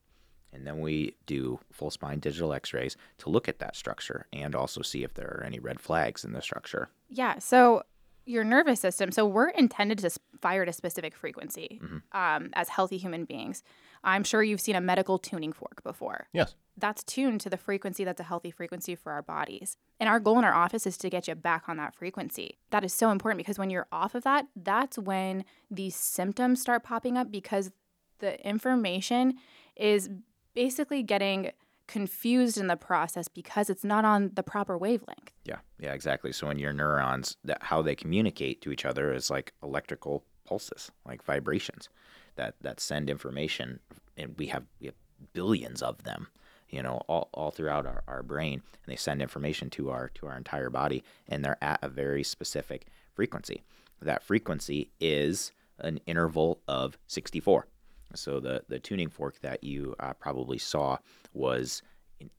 And 0.53 0.65
then 0.65 0.79
we 0.79 1.15
do 1.25 1.59
full 1.71 1.91
spine 1.91 2.19
digital 2.19 2.53
X-rays 2.53 2.95
to 3.19 3.29
look 3.29 3.47
at 3.47 3.59
that 3.59 3.75
structure 3.75 4.27
and 4.33 4.55
also 4.55 4.81
see 4.81 5.03
if 5.03 5.13
there 5.13 5.27
are 5.27 5.43
any 5.43 5.59
red 5.59 5.79
flags 5.79 6.23
in 6.23 6.33
the 6.33 6.41
structure. 6.41 6.89
Yeah. 7.09 7.39
So 7.39 7.83
your 8.27 8.43
nervous 8.43 8.81
system. 8.81 9.11
So 9.11 9.25
we're 9.25 9.49
intended 9.49 9.99
to 9.99 10.11
fire 10.41 10.63
at 10.63 10.69
a 10.69 10.73
specific 10.73 11.15
frequency 11.15 11.79
mm-hmm. 11.81 11.97
um, 12.11 12.49
as 12.53 12.69
healthy 12.69 12.97
human 12.97 13.25
beings. 13.25 13.63
I'm 14.03 14.23
sure 14.23 14.43
you've 14.43 14.61
seen 14.61 14.75
a 14.75 14.81
medical 14.81 15.17
tuning 15.17 15.53
fork 15.53 15.81
before. 15.83 16.27
Yes. 16.33 16.53
That's 16.77 17.03
tuned 17.03 17.41
to 17.41 17.49
the 17.49 17.57
frequency 17.57 18.03
that's 18.03 18.19
a 18.19 18.25
healthy 18.25 18.51
frequency 18.51 18.95
for 18.95 19.11
our 19.11 19.21
bodies. 19.21 19.77
And 19.99 20.07
our 20.09 20.19
goal 20.19 20.37
in 20.37 20.45
our 20.45 20.53
office 20.53 20.85
is 20.85 20.97
to 20.97 21.09
get 21.09 21.27
you 21.27 21.35
back 21.35 21.67
on 21.67 21.77
that 21.77 21.95
frequency. 21.95 22.57
That 22.69 22.83
is 22.83 22.93
so 22.93 23.09
important 23.09 23.37
because 23.37 23.57
when 23.57 23.69
you're 23.69 23.87
off 23.91 24.13
of 24.13 24.23
that, 24.23 24.45
that's 24.55 24.99
when 24.99 25.45
these 25.71 25.95
symptoms 25.95 26.61
start 26.61 26.83
popping 26.83 27.17
up 27.17 27.31
because 27.31 27.71
the 28.19 28.45
information 28.47 29.35
is 29.75 30.09
basically 30.57 31.03
getting 31.03 31.51
confused 31.85 32.57
in 32.57 32.65
the 32.65 32.75
process 32.75 33.27
because 33.27 33.69
it's 33.69 33.83
not 33.83 34.03
on 34.03 34.31
the 34.33 34.41
proper 34.41 34.75
wavelength. 34.75 35.31
Yeah, 35.45 35.59
yeah, 35.79 35.93
exactly. 35.93 36.31
So 36.31 36.47
when 36.47 36.57
your 36.57 36.73
neurons, 36.73 37.37
that 37.43 37.61
how 37.61 37.83
they 37.83 37.93
communicate 37.93 38.59
to 38.63 38.71
each 38.71 38.83
other 38.83 39.13
is 39.13 39.29
like 39.29 39.53
electrical 39.61 40.23
pulses, 40.45 40.91
like 41.05 41.23
vibrations 41.23 41.89
that 42.37 42.55
that 42.61 42.79
send 42.79 43.07
information, 43.07 43.79
and 44.17 44.33
we 44.39 44.47
have 44.47 44.63
we 44.81 44.87
have 44.87 44.95
billions 45.33 45.83
of 45.83 46.03
them, 46.03 46.27
you 46.69 46.81
know, 46.81 47.01
all, 47.07 47.29
all 47.35 47.51
throughout 47.51 47.85
our, 47.85 48.01
our 48.07 48.23
brain, 48.23 48.53
and 48.53 48.87
they 48.87 48.95
send 48.95 49.21
information 49.21 49.69
to 49.69 49.91
our 49.91 50.09
to 50.15 50.25
our 50.25 50.35
entire 50.35 50.71
body, 50.71 51.03
and 51.29 51.45
they're 51.45 51.63
at 51.63 51.79
a 51.83 51.87
very 51.87 52.23
specific 52.23 52.87
frequency. 53.13 53.61
That 54.01 54.23
frequency 54.23 54.89
is 54.99 55.51
an 55.77 55.99
interval 56.07 56.61
of 56.67 56.97
64. 57.05 57.67
So 58.15 58.39
the 58.39 58.63
the 58.67 58.79
tuning 58.79 59.09
fork 59.09 59.39
that 59.41 59.63
you 59.63 59.95
uh, 59.99 60.13
probably 60.13 60.57
saw 60.57 60.97
was 61.33 61.81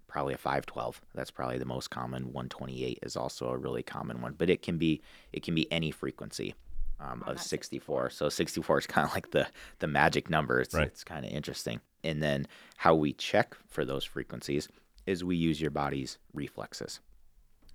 probably 0.07 0.33
a 0.33 0.39
512 0.39 1.03
that's 1.15 1.31
probably 1.31 1.59
the 1.59 1.67
most 1.67 1.91
common 1.91 2.33
128 2.33 2.99
is 3.03 3.15
also 3.15 3.51
a 3.51 3.57
really 3.57 3.83
common 3.83 4.23
one 4.23 4.35
but 4.37 4.49
it 4.49 4.63
can 4.63 4.79
be 4.79 5.03
it 5.35 5.43
can 5.43 5.55
be 5.55 5.71
any 5.71 5.91
frequency 5.91 6.55
um, 7.01 7.23
of 7.27 7.41
64. 7.41 8.11
So 8.11 8.29
64 8.29 8.79
is 8.79 8.87
kind 8.87 9.07
of 9.07 9.15
like 9.15 9.31
the 9.31 9.47
the 9.79 9.87
magic 9.87 10.31
number. 10.31 10.61
It's, 10.61 10.75
right. 10.75 10.87
it's 10.87 11.05
kind 11.05 11.25
of 11.25 11.33
interesting. 11.33 11.81
And 12.05 12.23
then 12.23 12.47
how 12.77 12.95
we 12.95 13.13
check 13.13 13.57
for 13.67 13.85
those 13.85 14.05
frequencies 14.05 14.69
is 15.07 15.25
we 15.25 15.37
use 15.37 15.61
your 15.61 15.71
body's 15.71 16.19
reflexes. 16.33 17.01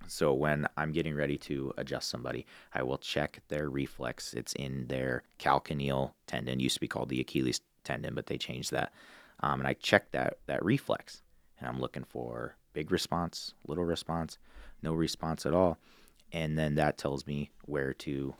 So 0.06 0.34
when 0.34 0.66
I'm 0.76 0.92
getting 0.92 1.14
ready 1.14 1.38
to 1.38 1.72
adjust 1.78 2.10
somebody, 2.10 2.46
I 2.74 2.82
will 2.82 2.98
check 2.98 3.40
their 3.48 3.70
reflex. 3.70 4.34
It's 4.34 4.52
in 4.52 4.86
their 4.86 5.22
calcaneal 5.38 6.12
tendon. 6.26 6.60
Used 6.60 6.74
to 6.74 6.80
be 6.80 6.88
called 6.88 7.08
the 7.08 7.20
Achilles 7.20 7.60
tendon, 7.84 8.14
but 8.14 8.26
they 8.26 8.38
changed 8.38 8.70
that. 8.72 8.92
Um, 9.40 9.60
and 9.60 9.68
I 9.68 9.74
check 9.74 10.10
that 10.12 10.38
that 10.46 10.64
reflex, 10.64 11.22
and 11.58 11.68
I'm 11.68 11.80
looking 11.80 12.04
for 12.04 12.56
big 12.72 12.90
response, 12.90 13.54
little 13.66 13.84
response, 13.84 14.38
no 14.82 14.94
response 14.94 15.46
at 15.46 15.54
all, 15.54 15.78
and 16.32 16.58
then 16.58 16.74
that 16.76 16.98
tells 16.98 17.26
me 17.26 17.50
where 17.66 17.94
to 17.94 18.34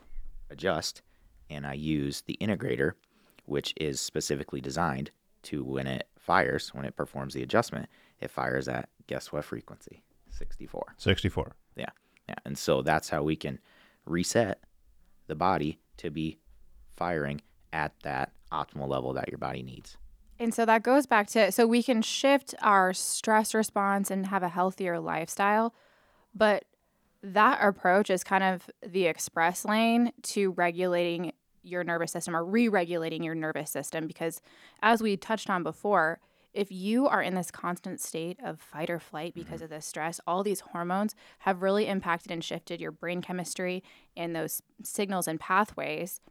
adjust, 0.49 1.01
and 1.49 1.65
I 1.65 1.73
use 1.73 2.21
the 2.21 2.37
integrator, 2.41 2.93
which 3.45 3.73
is 3.77 3.99
specifically 3.99 4.61
designed 4.61 5.11
to 5.43 5.63
when 5.63 5.87
it 5.87 6.07
fires, 6.17 6.73
when 6.73 6.85
it 6.85 6.95
performs 6.95 7.33
the 7.33 7.43
adjustment, 7.43 7.87
it 8.19 8.31
fires 8.31 8.67
at 8.67 8.89
guess 9.07 9.31
what 9.31 9.45
frequency? 9.45 10.03
64. 10.31 10.95
64. 10.97 11.55
Yeah. 11.75 11.85
Yeah. 12.27 12.35
And 12.45 12.57
so 12.57 12.81
that's 12.81 13.09
how 13.09 13.23
we 13.23 13.35
can 13.35 13.59
reset 14.05 14.59
the 15.27 15.35
body 15.35 15.79
to 15.97 16.09
be 16.09 16.39
firing 16.95 17.41
at 17.71 17.93
that 18.03 18.31
optimal 18.55 18.87
level 18.87 19.13
that 19.13 19.29
your 19.29 19.37
body 19.37 19.63
needs. 19.63 19.97
And 20.39 20.53
so 20.53 20.65
that 20.65 20.83
goes 20.83 21.05
back 21.05 21.27
to 21.29 21.51
so 21.51 21.65
we 21.65 21.81
can 21.81 22.01
shift 22.01 22.53
our 22.61 22.93
stress 22.93 23.53
response 23.53 24.11
and 24.11 24.27
have 24.27 24.43
a 24.43 24.49
healthier 24.49 24.99
lifestyle, 24.99 25.73
but 26.33 26.65
that 27.23 27.59
approach 27.61 28.09
is 28.09 28.23
kind 28.23 28.43
of 28.43 28.69
the 28.85 29.05
express 29.05 29.65
lane 29.65 30.11
to 30.21 30.51
regulating 30.51 31.31
your 31.63 31.83
nervous 31.83 32.11
system 32.11 32.35
or 32.35 32.45
re 32.45 32.67
regulating 32.67 33.23
your 33.23 33.33
nervous 33.33 33.71
system. 33.71 34.07
Because 34.07 34.41
as 34.81 35.01
we 35.01 35.17
touched 35.17 35.49
on 35.49 35.63
before, 35.63 36.19
if 36.53 36.71
you 36.71 37.07
are 37.07 37.21
in 37.21 37.35
this 37.35 37.51
constant 37.51 37.99
state 37.99 38.39
of 38.43 38.61
fight 38.61 38.89
or 38.89 38.99
flight 38.99 39.31
mm-hmm. 39.31 39.41
because 39.41 39.61
of 39.61 39.69
this 39.69 39.85
stress, 39.85 40.21
all 40.25 40.43
these 40.43 40.61
hormones 40.61 41.15
have 41.39 41.61
really 41.61 41.87
impacted 41.87 42.31
and 42.31 42.43
shifted 42.43 42.79
your 42.79 42.91
brain 42.91 43.21
chemistry 43.21 43.83
and 44.15 44.35
those 44.35 44.61
signals 44.83 45.27
and 45.27 45.39
pathways. 45.39 46.21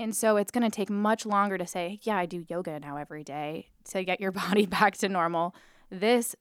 And 0.00 0.16
so 0.16 0.36
it's 0.36 0.50
going 0.50 0.64
to 0.64 0.70
take 0.74 0.90
much 0.90 1.26
longer 1.26 1.58
to 1.58 1.66
say, 1.66 1.98
yeah, 2.02 2.16
I 2.16 2.26
do 2.26 2.44
yoga 2.48 2.80
now 2.80 2.96
every 2.96 3.22
day 3.22 3.68
to 3.90 4.02
get 4.04 4.20
your 4.20 4.32
body 4.44 4.66
back 4.66 4.96
to 4.98 5.08
normal. 5.08 5.54
This 5.90 6.34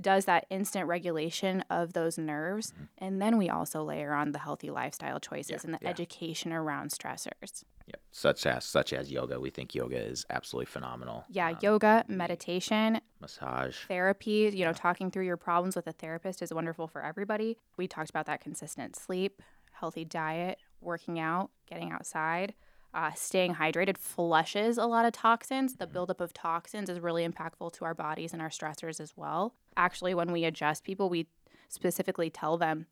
does 0.00 0.24
that 0.24 0.46
instant 0.48 0.86
regulation 0.88 1.62
of 1.68 1.92
those 1.92 2.16
nerves. 2.16 2.72
And 2.96 3.20
then 3.20 3.36
we 3.36 3.50
also 3.50 3.84
layer 3.84 4.14
on 4.14 4.32
the 4.32 4.38
healthy 4.38 4.70
lifestyle 4.70 5.20
choices 5.20 5.50
Yeah, 5.50 5.58
and 5.64 5.74
the 5.74 5.78
yeah. 5.82 5.90
education 5.90 6.52
around 6.52 6.90
stressors. 6.90 7.64
Yep. 7.86 8.00
Such 8.12 8.46
as 8.46 8.64
such 8.64 8.92
as 8.94 9.10
yoga. 9.12 9.38
We 9.38 9.50
think 9.50 9.74
yoga 9.74 9.98
is 9.98 10.24
absolutely 10.30 10.66
phenomenal. 10.66 11.24
Yeah, 11.28 11.48
Um, 11.48 11.58
yoga, 11.60 12.04
meditation, 12.08 13.00
massage. 13.20 13.76
therapy, 13.88 14.50
you 14.54 14.64
know, 14.64 14.72
talking 14.72 15.10
through 15.10 15.26
your 15.26 15.36
problems 15.36 15.76
with 15.76 15.86
a 15.86 15.92
therapist 15.92 16.40
is 16.40 16.54
wonderful 16.54 16.88
for 16.88 17.04
everybody. 17.04 17.58
We 17.76 17.86
talked 17.86 18.08
about 18.08 18.24
that 18.26 18.40
consistent 18.40 18.96
sleep, 18.96 19.42
healthy 19.72 20.04
diet, 20.06 20.58
working 20.80 21.18
out, 21.18 21.50
getting 21.68 21.90
outside, 21.90 22.54
uh, 22.94 23.12
staying 23.14 23.54
hydrated 23.54 23.96
flushes 23.96 24.78
a 24.78 24.86
lot 24.86 25.04
of 25.04 25.12
toxins. 25.12 25.76
The 25.76 25.86
buildup 25.86 26.20
of 26.20 26.32
toxins 26.32 26.88
is 26.88 27.00
really 27.00 27.26
impactful 27.26 27.72
to 27.74 27.84
our 27.84 27.94
bodies 27.94 28.32
and 28.32 28.42
our 28.42 28.50
stressors 28.50 29.00
as 29.00 29.14
well. 29.16 29.54
Actually, 29.76 30.14
when 30.14 30.30
we 30.32 30.44
adjust 30.44 30.84
people, 30.84 31.08
we 31.08 31.26
specifically 31.68 32.28
tell 32.28 32.58
them 32.58 32.86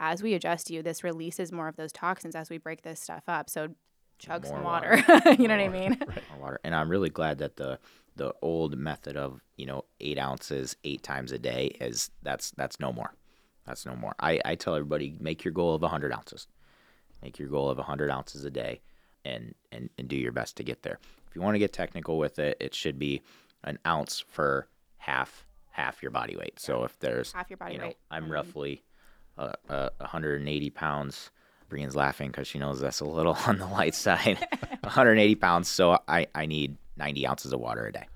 as 0.00 0.20
we 0.20 0.34
adjust 0.34 0.68
you, 0.68 0.82
this 0.82 1.04
releases 1.04 1.52
more 1.52 1.68
of 1.68 1.76
those 1.76 1.92
toxins 1.92 2.34
as 2.34 2.50
we 2.50 2.58
break 2.58 2.82
this 2.82 2.98
stuff 2.98 3.22
up. 3.28 3.48
So 3.48 3.68
chug 4.18 4.44
some 4.44 4.56
More 4.56 4.64
water. 4.64 4.96
you 5.38 5.46
know 5.46 5.56
what 5.56 5.64
I 5.64 5.68
mean? 5.68 5.96
more 6.30 6.40
water. 6.40 6.60
And 6.64 6.74
I'm 6.74 6.88
really 6.88 7.10
glad 7.10 7.38
that 7.38 7.56
the 7.56 7.78
the 8.14 8.34
old 8.42 8.76
method 8.76 9.16
of 9.16 9.40
you 9.56 9.64
know 9.64 9.84
eight 10.00 10.18
ounces 10.18 10.76
eight 10.84 11.02
times 11.02 11.32
a 11.32 11.38
day 11.38 11.76
is 11.80 12.10
that's 12.22 12.50
that's 12.52 12.80
no 12.80 12.92
more. 12.92 13.14
That's 13.64 13.86
no 13.86 13.94
more. 13.94 14.14
I, 14.18 14.40
I 14.44 14.54
tell 14.56 14.74
everybody 14.74 15.14
make 15.20 15.44
your 15.44 15.52
goal 15.52 15.74
of 15.74 15.82
100 15.82 16.12
ounces. 16.12 16.48
Make 17.22 17.38
your 17.38 17.48
goal 17.48 17.70
of 17.70 17.78
100 17.78 18.10
ounces 18.10 18.44
a 18.44 18.50
day, 18.50 18.80
and 19.24 19.54
and 19.70 19.88
and 19.98 20.08
do 20.08 20.16
your 20.16 20.32
best 20.32 20.56
to 20.58 20.64
get 20.64 20.82
there. 20.82 20.98
If 21.28 21.36
you 21.36 21.42
want 21.42 21.54
to 21.54 21.58
get 21.58 21.72
technical 21.72 22.18
with 22.18 22.38
it, 22.38 22.56
it 22.60 22.74
should 22.74 22.98
be 22.98 23.22
an 23.64 23.78
ounce 23.86 24.24
for 24.28 24.68
half 24.98 25.44
half 25.70 26.02
your 26.02 26.10
body 26.10 26.36
weight. 26.36 26.60
So 26.60 26.84
if 26.84 26.98
there's 26.98 27.32
Half 27.32 27.48
your 27.50 27.56
body 27.56 27.74
you 27.74 27.78
know, 27.80 27.86
weight. 27.86 27.96
I'm 28.10 28.26
Mhm. 28.26 28.30
roughly 28.32 28.82
uh, 29.38 29.52
uh, 29.68 29.88
180 29.98 30.70
pounds. 30.70 31.30
Brian's 31.70 31.96
laughing 31.96 32.30
because 32.30 32.46
she 32.46 32.58
knows 32.58 32.80
that's 32.80 33.00
a 33.00 33.06
little 33.06 33.32
on 33.46 33.56
the 33.58 33.66
light 33.66 33.94
side. 33.94 34.38
180 34.82 35.34
pounds, 35.36 35.68
so 35.68 35.98
I, 36.06 36.26
I 36.34 36.44
need 36.44 36.76
90 36.98 37.26
ounces 37.26 37.52
of 37.54 37.60
water 37.60 37.86
a 37.86 37.92
day. 37.92 38.06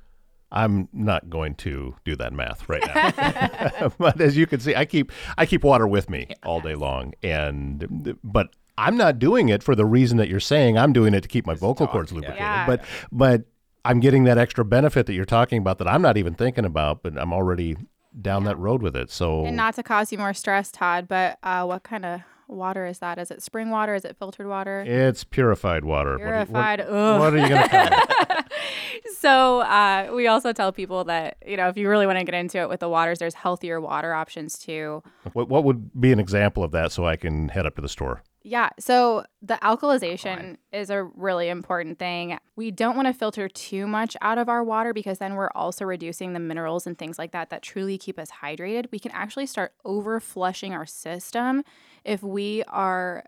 I'm 0.53 0.89
not 0.93 1.31
going 1.31 1.55
to 1.57 1.97
do 2.05 2.15
that 2.17 2.33
math 2.35 2.69
right 2.69 2.83
now. 2.87 3.89
but 3.99 4.21
as 4.21 4.37
you 4.37 4.47
can 4.47 4.61
see, 4.61 4.77
I 4.77 4.85
keep 4.85 5.11
I 5.39 5.47
keep 5.47 5.65
water 5.65 5.87
with 5.89 6.09
me 6.11 6.29
all 6.45 6.61
day 6.61 6.75
long, 6.75 7.15
and 7.23 8.17
but 8.23 8.51
I'm 8.79 8.97
not 8.97 9.19
doing 9.19 9.49
it 9.49 9.63
for 9.63 9.75
the 9.75 9.85
reason 9.87 10.19
that 10.19 10.29
you're 10.29 10.41
saying. 10.41 10.77
I'm 10.79 10.93
doing 10.93 11.15
it 11.15 11.23
to 11.23 11.29
keep 11.29 11.47
my 11.47 11.55
vocal 11.55 11.87
talk, 11.87 11.93
cords 11.93 12.13
lubricated. 12.13 12.39
Yeah. 12.41 12.67
But 12.67 12.85
but 13.11 13.45
I'm 13.85 14.01
getting 14.01 14.25
that 14.25 14.37
extra 14.39 14.65
benefit 14.65 15.07
that 15.07 15.15
you're 15.15 15.25
talking 15.25 15.59
about 15.59 15.79
that 15.79 15.89
I'm 15.89 16.03
not 16.03 16.17
even 16.17 16.35
thinking 16.35 16.65
about, 16.65 17.03
but 17.03 17.17
I'm 17.19 17.33
already 17.33 17.77
down 18.21 18.45
that 18.45 18.59
road 18.59 18.83
with 18.83 18.97
it. 18.97 19.11
So 19.11 19.45
And 19.47 19.57
not 19.57 19.75
to 19.77 19.83
cause 19.83 20.11
you 20.13 20.19
more 20.19 20.35
stress, 20.35 20.71
Todd, 20.71 21.07
but 21.09 21.39
uh, 21.43 21.65
what 21.65 21.83
kind 21.85 22.05
of 22.05 22.21
water 22.49 22.87
is 22.87 22.99
that? 23.01 23.19
Is 23.19 23.31
it 23.31 23.43
spring 23.43 23.71
water? 23.71 23.95
Is 23.95 24.05
it 24.05 24.17
filtered 24.19 24.47
water? 24.47 24.83
it's 24.87 25.25
purified 25.25 25.85
water. 25.85 26.13
What 26.13 26.19
do 26.19 26.25
you- 26.25 26.31
what- 26.31 26.77
Purified. 26.77 26.81
What, 27.19 27.35
are 27.35 27.39
you 27.39 27.49
going 27.49 27.63
to 27.63 27.69
tell 27.69 27.91
me? 27.91 28.43
so 29.19 29.61
uh, 29.61 30.11
we 30.15 30.27
also 30.27 30.53
tell 30.53 30.73
people 30.73 31.05
that 31.05 31.37
you 31.47 31.57
know 31.57 31.69
if 31.69 31.77
you 31.77 31.89
really 31.89 32.07
want 32.07 32.19
to 32.19 32.25
get 32.25 32.35
into 32.35 32.59
it 32.59 32.69
with 32.69 32.81
the 32.81 32.89
waters, 32.89 33.19
there's 33.19 33.35
healthier 33.35 33.81
water 33.81 34.13
options 34.15 34.59
too. 34.59 35.03
What, 35.33 35.49
what 35.49 35.65
would 35.65 35.99
be 36.01 36.13
an 36.13 36.19
example 36.21 36.63
of 36.65 36.71
that 36.73 36.93
so 36.93 37.07
I 37.07 37.17
can 37.17 37.49
head 37.49 37.67
up 37.67 37.77
to 37.77 37.83
the 37.83 37.89
store? 37.89 38.23
Yeah. 38.49 38.71
So 38.79 39.25
the 39.43 39.59
alkalization 39.61 40.59
is 40.73 40.89
a 40.89 41.03
really 41.03 41.49
important 41.49 41.99
thing. 41.99 42.39
We 42.55 42.71
don't 42.71 42.95
want 42.95 43.09
to 43.09 43.13
filter 43.13 43.49
too 43.49 43.89
much 43.89 44.17
out 44.23 44.39
of 44.39 44.49
our 44.49 44.63
water 44.63 44.95
because 44.95 45.19
then 45.19 45.35
we're 45.35 45.51
also 45.57 45.85
reducing 45.85 46.33
the 46.33 46.39
minerals 46.39 46.87
and 46.87 46.97
things 46.97 47.19
like 47.19 47.33
that 47.33 47.51
that 47.51 47.63
truly 47.63 47.99
keep 47.99 48.21
us 48.21 48.29
hydrated. 48.31 48.87
We 48.93 49.01
can 49.01 49.11
actually 49.11 49.47
start 49.47 49.73
over 49.85 50.21
flushing 50.21 50.73
our 50.73 50.87
system 50.87 51.65
if 52.05 52.23
we 52.23 52.63
are 52.69 53.25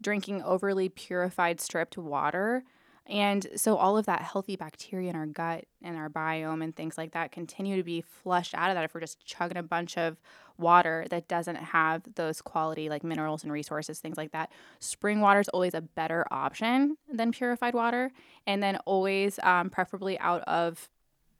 drinking 0.00 0.42
overly 0.42 0.88
purified 0.88 1.60
stripped 1.60 1.98
water. 1.98 2.64
And 3.04 3.46
so 3.56 3.76
all 3.76 3.98
of 3.98 4.06
that 4.06 4.22
healthy 4.22 4.56
bacteria 4.56 5.10
in 5.10 5.16
our 5.16 5.26
gut 5.26 5.66
and 5.82 5.98
our 5.98 6.08
biome 6.08 6.64
and 6.64 6.74
things 6.74 6.96
like 6.96 7.12
that 7.12 7.30
continue 7.30 7.76
to 7.76 7.82
be 7.82 8.00
flushed 8.00 8.54
out 8.54 8.70
of 8.70 8.76
that 8.76 8.84
if 8.84 8.94
we're 8.94 9.00
just 9.00 9.22
chugging 9.26 9.58
a 9.58 9.62
bunch 9.62 9.98
of 9.98 10.16
water 10.58 11.06
that 11.10 11.28
doesn't 11.28 11.56
have 11.56 12.02
those 12.14 12.40
quality 12.42 12.88
like 12.88 13.04
minerals 13.04 13.42
and 13.44 13.52
resources, 13.52 14.00
things 14.00 14.16
like 14.16 14.32
that. 14.32 14.50
Spring 14.80 15.20
water 15.20 15.40
is 15.40 15.48
always 15.50 15.74
a 15.74 15.80
better 15.80 16.26
option 16.30 16.96
than 17.12 17.32
purified 17.32 17.74
water. 17.74 18.12
And 18.46 18.62
then 18.62 18.76
always 18.86 19.38
um, 19.42 19.70
preferably 19.70 20.18
out 20.18 20.42
of 20.42 20.88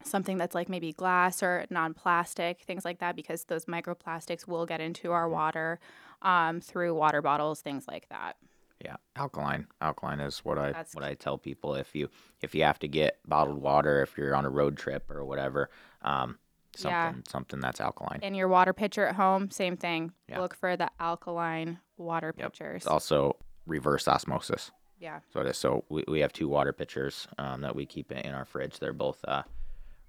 something 0.05 0.37
that's 0.37 0.55
like 0.55 0.69
maybe 0.69 0.93
glass 0.93 1.43
or 1.43 1.65
non-plastic 1.71 2.63
things 2.63 2.85
like 2.85 2.99
that 2.99 3.15
because 3.17 3.45
those 3.45 3.67
microplastics 3.67 4.49
will 4.49 4.67
get 4.67 4.81
into 4.81 5.13
our 5.13 5.29
water 5.29 5.79
um, 6.23 6.61
through 6.61 6.95
water 6.95 7.23
bottles 7.23 7.61
things 7.61 7.87
like 7.87 8.09
that 8.09 8.37
Yeah, 8.85 8.97
alkaline. 9.17 9.69
Alkaline 9.81 10.21
is 10.21 10.41
what 10.41 10.59
I 10.59 10.73
That's 10.73 10.95
what 10.95 11.05
I 11.05 11.15
tell 11.15 11.39
people. 11.39 11.75
If 11.77 11.95
you 11.95 12.09
if 12.41 12.55
you 12.55 12.65
have 12.65 12.79
to 12.81 12.89
get 12.89 13.19
bottled 13.27 13.61
water, 13.63 14.03
if 14.03 14.17
you're 14.19 14.35
on 14.35 14.45
a 14.45 14.51
road 14.51 14.77
trip 14.77 15.11
or 15.11 15.25
whatever, 15.25 15.71
um, 16.03 16.39
something 16.77 16.93
Yeah. 16.93 17.31
something 17.31 17.61
that's 17.61 17.81
alkaline. 17.81 18.21
in 18.23 18.35
your 18.35 18.49
water 18.49 18.73
pitcher 18.73 19.07
at 19.07 19.15
home 19.17 19.51
same 19.51 19.77
thing 19.77 20.13
Yeah. 20.29 20.41
look 20.41 20.55
for 20.55 20.77
the 20.77 20.91
alkaline 21.01 21.79
water 21.97 22.35
Yep. 22.37 22.53
pitchers 22.53 22.77
It's 22.83 22.87
also 22.87 23.37
reverse 23.67 24.09
osmosis. 24.09 24.71
yeah 24.99 25.21
So 25.33 25.41
it 25.41 25.47
is. 25.47 25.57
So 25.59 25.85
we, 25.89 26.05
we 26.09 26.21
have 26.21 26.33
two 26.33 26.49
water 26.49 26.73
pitchers 26.73 27.27
um, 27.39 27.61
that 27.63 27.75
we 27.77 27.87
keep 27.87 28.11
in 28.13 28.35
our 28.35 28.45
fridge. 28.45 28.79
They're 28.79 28.93
both 28.93 29.25
uh, 29.27 29.43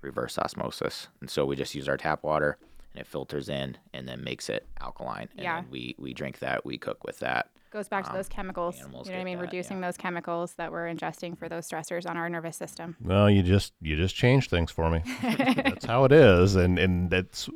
reverse 0.02 0.38
osmosis, 0.38 1.08
and 1.22 1.30
so 1.30 1.46
we 1.46 1.56
just 1.56 1.74
use 1.76 1.88
our 1.88 1.98
tap 1.98 2.24
water, 2.24 2.58
and 2.94 3.02
it 3.02 3.08
filters 3.08 3.50
in 3.50 3.78
and 3.94 4.08
then 4.08 4.24
makes 4.24 4.50
it 4.50 4.68
alkaline. 4.82 5.28
And 5.36 5.44
Yeah. 5.44 5.64
we 5.70 5.96
we 5.98 6.14
drink 6.14 6.40
that. 6.40 6.66
We 6.66 6.78
cook 6.78 7.04
with 7.04 7.20
that. 7.20 7.50
goes 7.72 7.88
back 7.88 8.04
to 8.04 8.12
Um, 8.12 8.18
those 8.18 8.30
chemicals 8.30 8.78
you 8.78 8.84
know 8.84 9.00
what 9.00 9.10
i 9.16 9.24
mean 9.24 9.38
that, 9.40 9.46
reducing 9.46 9.78
yeah. 9.80 9.88
those 9.88 9.98
chemicals 9.98 10.54
that 10.60 10.72
we're 10.72 10.86
ingesting 10.94 11.36
for 11.36 11.50
those 11.50 11.68
stressors 11.68 12.08
on 12.08 12.18
our 12.18 12.30
nervous 12.30 12.56
system 12.56 12.96
Well, 13.02 13.32
you 13.32 13.42
just 13.42 13.74
you 13.82 13.96
just 13.98 14.16
changed 14.16 14.52
things 14.52 14.70
for 14.72 14.92
me. 14.92 15.02
that's 15.24 15.86
how 15.86 16.04
it 16.06 16.12
is, 16.12 16.56
and 16.56 16.78
and 16.78 17.10
that's. 17.10 17.50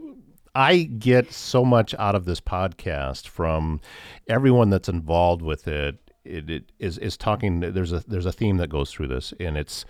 I 0.56 0.84
get 0.84 1.32
so 1.32 1.64
much 1.64 1.94
out 2.00 2.16
of 2.16 2.26
this 2.26 2.42
podcast 2.42 3.28
from 3.28 3.80
everyone 4.28 4.72
that's 4.72 4.90
involved 4.90 5.44
with 5.44 5.68
it. 5.68 6.00
It, 6.26 6.50
it 6.50 6.72
is 6.80 6.98
is 6.98 7.16
talking. 7.16 7.60
There's 7.60 7.94
a 7.94 8.04
there's 8.08 8.26
a 8.26 8.32
theme 8.32 8.58
that 8.58 8.70
goes 8.70 8.92
through 8.92 9.10
this, 9.10 9.34
and 9.40 9.56
it's 9.56 9.86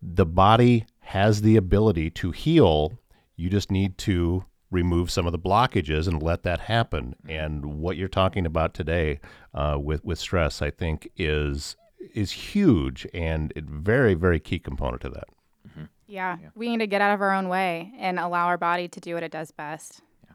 the 0.00 0.24
body 0.26 0.86
has 1.00 1.42
the 1.42 1.56
ability 1.56 2.10
to 2.10 2.30
heal. 2.30 2.92
You 3.36 3.50
just 3.50 3.70
need 3.72 3.98
to 3.98 4.44
remove 4.72 5.10
some 5.10 5.26
of 5.26 5.32
the 5.32 5.38
blockages 5.38 6.08
and 6.08 6.22
let 6.22 6.42
that 6.42 6.60
happen. 6.60 7.14
And 7.28 7.78
what 7.80 7.96
you're 7.96 8.08
talking 8.08 8.46
about 8.46 8.74
today 8.74 9.20
uh, 9.54 9.78
with 9.80 10.04
with 10.04 10.18
stress, 10.18 10.62
I 10.62 10.70
think, 10.70 11.08
is 11.16 11.76
is 12.14 12.32
huge 12.32 13.06
and 13.14 13.52
a 13.54 13.60
very 13.60 14.14
very 14.14 14.40
key 14.40 14.58
component 14.58 15.02
to 15.02 15.10
that. 15.10 15.28
yeah, 16.42 16.50
we 16.54 16.68
need 16.68 16.78
to 16.78 16.86
get 16.86 17.00
out 17.00 17.14
of 17.14 17.22
our 17.22 17.32
own 17.32 17.48
way 17.48 17.92
and 17.98 18.18
allow 18.18 18.46
our 18.46 18.58
body 18.58 18.88
to 18.88 19.00
do 19.00 19.14
what 19.14 19.22
it 19.22 19.30
does 19.30 19.50
best 19.52 20.00
Yeah. 20.26 20.34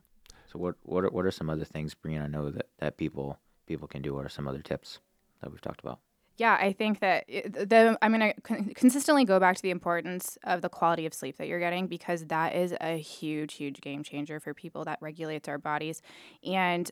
So 0.52 0.60
what 0.60 0.76
what 0.84 1.04
are, 1.04 1.10
what 1.10 1.26
are 1.26 1.32
some 1.32 1.50
other 1.50 1.66
things, 1.66 1.94
Brian? 1.94 2.22
I 2.22 2.28
know 2.28 2.52
that, 2.52 2.68
that 2.80 2.98
people 2.98 3.38
people 3.66 3.88
can 3.88 4.02
do. 4.02 4.14
What 4.14 4.26
are 4.26 4.30
some 4.30 4.48
other 4.48 4.62
tips 4.62 5.00
that 5.42 5.52
we've 5.52 5.62
talked 5.62 5.82
about? 5.82 6.00
Yeah, 6.38 6.56
I 6.60 6.72
think 6.72 7.00
that 7.00 7.26
the 7.28 7.98
I'm 8.02 8.14
going 8.14 8.34
to 8.34 8.42
con- 8.42 8.72
consistently 8.76 9.26
go 9.26 9.40
back 9.40 9.56
to 9.56 9.62
the 9.62 9.72
importance 9.72 10.38
of 10.44 10.62
the 10.62 10.70
quality 10.70 11.08
of 11.08 11.14
sleep 11.14 11.38
that 11.38 11.48
you're 11.48 11.60
getting 11.60 11.88
because 11.88 12.26
that 12.26 12.56
is 12.56 12.76
a 12.80 12.98
huge, 12.98 13.56
huge 13.56 13.82
game 13.82 14.04
changer 14.04 14.40
for 14.40 14.54
people 14.54 14.86
that 14.86 15.00
regulates 15.02 15.50
our 15.50 15.58
bodies. 15.58 16.02
And 16.46 16.90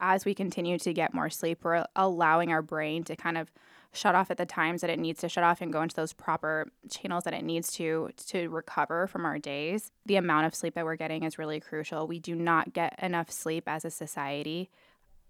as 0.00 0.24
we 0.24 0.34
continue 0.34 0.78
to 0.78 0.92
get 0.92 1.14
more 1.14 1.30
sleep, 1.30 1.60
we're 1.62 1.84
allowing 1.94 2.50
our 2.52 2.62
brain 2.62 3.04
to 3.04 3.14
kind 3.14 3.38
of 3.38 3.52
shut 3.92 4.14
off 4.14 4.30
at 4.30 4.36
the 4.36 4.46
times 4.46 4.80
that 4.80 4.90
it 4.90 4.98
needs 4.98 5.20
to 5.20 5.28
shut 5.28 5.44
off 5.44 5.60
and 5.60 5.72
go 5.72 5.80
into 5.80 5.96
those 5.96 6.12
proper 6.12 6.68
channels 6.90 7.24
that 7.24 7.34
it 7.34 7.44
needs 7.44 7.72
to 7.72 8.10
to 8.26 8.48
recover 8.48 9.06
from 9.06 9.24
our 9.24 9.38
days. 9.38 9.92
The 10.06 10.16
amount 10.16 10.46
of 10.46 10.54
sleep 10.56 10.74
that 10.74 10.84
we're 10.84 10.96
getting 10.96 11.22
is 11.22 11.38
really 11.38 11.60
crucial. 11.60 12.06
We 12.08 12.18
do 12.18 12.34
not 12.34 12.72
get 12.72 12.98
enough 13.00 13.30
sleep 13.30 13.64
as 13.66 13.84
a 13.84 13.90
society 13.90 14.70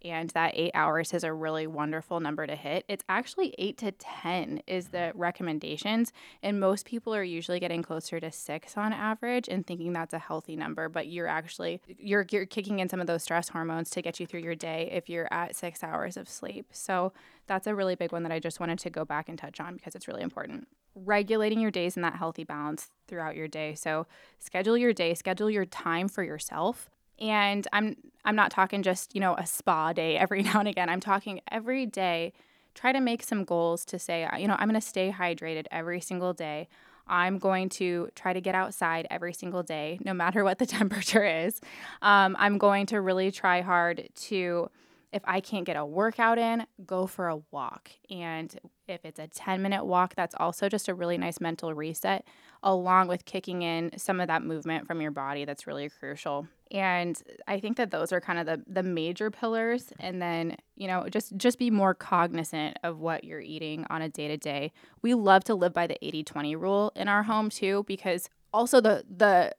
and 0.03 0.31
that 0.31 0.53
eight 0.55 0.71
hours 0.75 1.13
is 1.13 1.25
a 1.25 1.33
really 1.33 1.67
wonderful 1.67 2.21
number 2.21 2.47
to 2.47 2.55
hit. 2.55 2.85
It's 2.89 3.05
actually 3.09 3.55
eight 3.59 3.79
to 3.79 3.93
10 3.93 4.63
is 4.67 4.89
the 4.89 4.99
mm-hmm. 4.99 5.19
recommendations. 5.19 6.13
And 6.43 6.61
most 6.61 6.87
people 6.87 7.15
are 7.15 7.25
usually 7.25 7.61
getting 7.61 7.83
closer 7.83 8.21
to 8.21 8.31
six 8.31 8.77
on 8.77 8.93
average 8.93 9.49
and 9.49 9.67
thinking 9.67 9.93
that's 9.93 10.15
a 10.15 10.19
healthy 10.19 10.57
number, 10.57 10.89
but 10.89 11.09
you're 11.09 11.27
actually, 11.27 11.81
you're, 11.87 12.27
you're 12.31 12.47
kicking 12.47 12.79
in 12.79 12.89
some 12.89 13.01
of 13.01 13.07
those 13.07 13.23
stress 13.23 13.49
hormones 13.49 13.91
to 13.91 14.03
get 14.03 14.21
you 14.21 14.27
through 14.27 14.41
your 14.41 14.55
day 14.55 14.89
if 14.93 15.09
you're 15.09 15.33
at 15.33 15.57
six 15.57 15.83
hours 15.83 16.17
of 16.17 16.29
sleep. 16.29 16.67
So 16.71 17.13
that's 17.47 17.67
a 17.67 17.75
really 17.75 17.95
big 17.95 18.13
one 18.13 18.23
that 18.23 18.33
I 18.33 18.39
just 18.39 18.61
wanted 18.61 18.79
to 18.81 18.91
go 18.91 19.05
back 19.05 19.29
and 19.29 19.39
touch 19.39 19.61
on 19.61 19.75
because 19.75 19.95
it's 19.95 20.07
really 20.07 20.23
important. 20.23 20.69
Regulating 20.95 21.61
your 21.61 21.71
days 21.71 21.97
in 21.97 22.03
that 22.03 22.17
healthy 22.17 22.45
balance 22.45 22.91
throughout 23.07 23.37
your 23.37 23.49
day. 23.49 23.75
So 23.75 24.07
schedule 24.39 24.77
your 24.77 24.93
day, 24.93 25.15
schedule 25.15 25.51
your 25.51 25.65
time 25.65 26.09
for 26.09 26.23
yourself 26.23 26.91
and 27.21 27.67
I'm 27.73 27.97
I'm 28.25 28.37
not 28.37 28.51
talking 28.51 28.83
just, 28.83 29.15
you 29.15 29.21
know, 29.21 29.35
a 29.37 29.47
spa 29.47 29.93
day 29.93 30.17
every 30.19 30.43
now 30.43 30.59
and 30.59 30.69
again. 30.69 30.89
I'm 30.89 31.01
talking 31.01 31.41
every 31.51 31.87
day. 31.87 32.33
Try 32.75 32.93
to 32.93 33.01
make 33.01 33.23
some 33.23 33.45
goals 33.45 33.85
to 33.87 33.99
say, 33.99 34.29
you 34.39 34.47
know, 34.47 34.55
I'm 34.59 34.69
going 34.69 34.81
to 34.81 34.87
stay 34.87 35.11
hydrated 35.11 35.67
every 35.71 36.01
single 36.01 36.33
day. 36.33 36.69
I'm 37.09 37.39
going 37.39 37.71
to 37.71 38.11
try 38.15 38.33
to 38.33 38.41
get 38.41 38.55
outside 38.55 39.07
every 39.11 39.33
single 39.33 39.63
day, 39.63 39.99
no 40.05 40.13
matter 40.13 40.45
what 40.45 40.59
the 40.59 40.67
temperature 40.79 41.25
is. 41.25 41.61
Um, 42.03 42.37
I'm 42.39 42.59
going 42.59 42.87
to 42.87 43.01
really 43.01 43.33
try 43.33 43.63
hard 43.63 44.09
to, 44.15 44.71
if 45.13 45.23
I 45.25 45.41
can't 45.41 45.65
get 45.65 45.77
a 45.77 45.87
workout 45.87 46.39
in, 46.39 46.67
go 46.85 47.07
for 47.07 47.29
a 47.29 47.39
walk. 47.51 47.91
And 48.11 48.55
if 48.87 49.05
it's 49.05 49.19
a 49.19 49.27
10 49.27 49.63
minute 49.63 49.85
walk, 49.85 50.15
that's 50.15 50.35
also 50.39 50.69
just 50.69 50.89
a 50.89 50.95
really 50.95 51.17
nice 51.17 51.41
mental 51.41 51.73
reset, 51.73 52.27
along 52.63 53.09
with 53.09 53.25
kicking 53.25 53.63
in 53.63 53.97
some 53.97 54.21
of 54.21 54.29
that 54.29 54.43
movement 54.43 54.87
from 54.87 55.01
your 55.01 55.11
body 55.11 55.45
that's 55.45 55.67
really 55.67 55.89
crucial. 55.89 56.47
And 56.71 57.21
i 57.47 57.59
think 57.59 57.79
that 57.79 57.91
those 57.91 58.13
are 58.13 58.21
kind 58.21 58.39
of 58.39 58.45
the 58.45 58.63
the 58.67 58.83
major 58.83 59.31
pillars. 59.31 59.93
And 59.99 60.21
then 60.21 60.57
you 60.77 60.87
know 60.87 61.09
just 61.09 61.37
just 61.37 61.59
be 61.59 61.71
more 61.71 61.95
cognizant 61.95 62.79
of 62.85 62.99
what 62.99 63.25
you're 63.25 63.41
eating 63.41 63.87
on 63.89 64.03
a 64.03 64.09
day 64.09 64.29
to 64.29 64.37
day 64.37 64.73
we 65.03 65.15
love 65.15 65.45
to 65.45 65.55
live 65.55 65.73
by 65.73 65.87
the 65.87 65.97
80-20 66.03 66.61
rule 66.61 66.93
in 66.95 67.09
our 67.09 67.23
home 67.23 67.49
too 67.49 67.85
because 67.87 68.29
also 68.53 68.81
the 68.81 69.05
the 69.09 69.53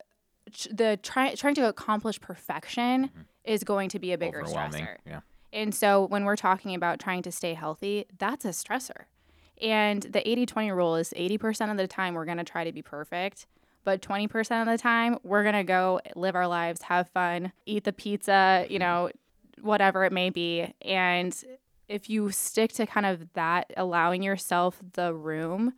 the 0.72 1.00
try, 1.02 1.34
trying 1.36 1.56
to 1.56 1.68
accomplish 1.68 2.20
perfection 2.20 3.06
mm-hmm. 3.06 3.22
is 3.44 3.64
going 3.64 3.90
to 3.90 4.00
be 4.00 4.14
a 4.14 4.18
bigger 4.18 4.44
stressor. 4.44 4.98
yeah 5.06 5.22
and 5.52 5.74
so 5.74 6.06
when 6.06 6.26
we're 6.26 6.36
talking 6.36 6.76
about 6.76 7.00
trying 7.00 7.22
to 7.22 7.32
stay 7.32 7.54
healthy 7.54 8.06
that's 8.18 8.46
a 8.46 8.50
stressor 8.50 9.06
and 9.62 10.04
the 10.04 10.22
80-20 10.22 10.74
rule 10.74 10.96
is 10.96 11.14
80% 11.18 11.70
of 11.70 11.78
the 11.78 11.88
time 11.88 12.14
we're 12.14 12.26
going 12.26 12.38
to 12.38 12.46
try 12.46 12.64
to 12.64 12.72
be 12.72 12.82
perfect 12.82 13.46
but 13.84 14.02
20% 14.02 14.62
of 14.62 14.68
the 14.68 14.78
time 14.78 15.18
we're 15.24 15.44
going 15.44 15.56
to 15.56 15.64
go 15.64 16.00
live 16.16 16.36
our 16.36 16.48
lives, 16.48 16.84
have 16.84 17.10
fun, 17.10 17.52
eat 17.66 17.86
the 17.86 17.94
pizza, 17.94 18.66
you 18.70 18.78
mm-hmm. 18.78 18.80
know, 18.80 19.10
whatever 19.62 20.04
it 20.06 20.12
may 20.12 20.30
be. 20.30 20.74
And 20.82 21.36
if 21.88 22.10
you 22.10 22.32
stick 22.32 22.72
to 22.74 22.86
kind 22.86 23.06
of 23.06 23.34
that, 23.34 23.74
allowing 23.78 24.22
yourself 24.22 24.80
the 24.94 25.14
room, 25.14 25.74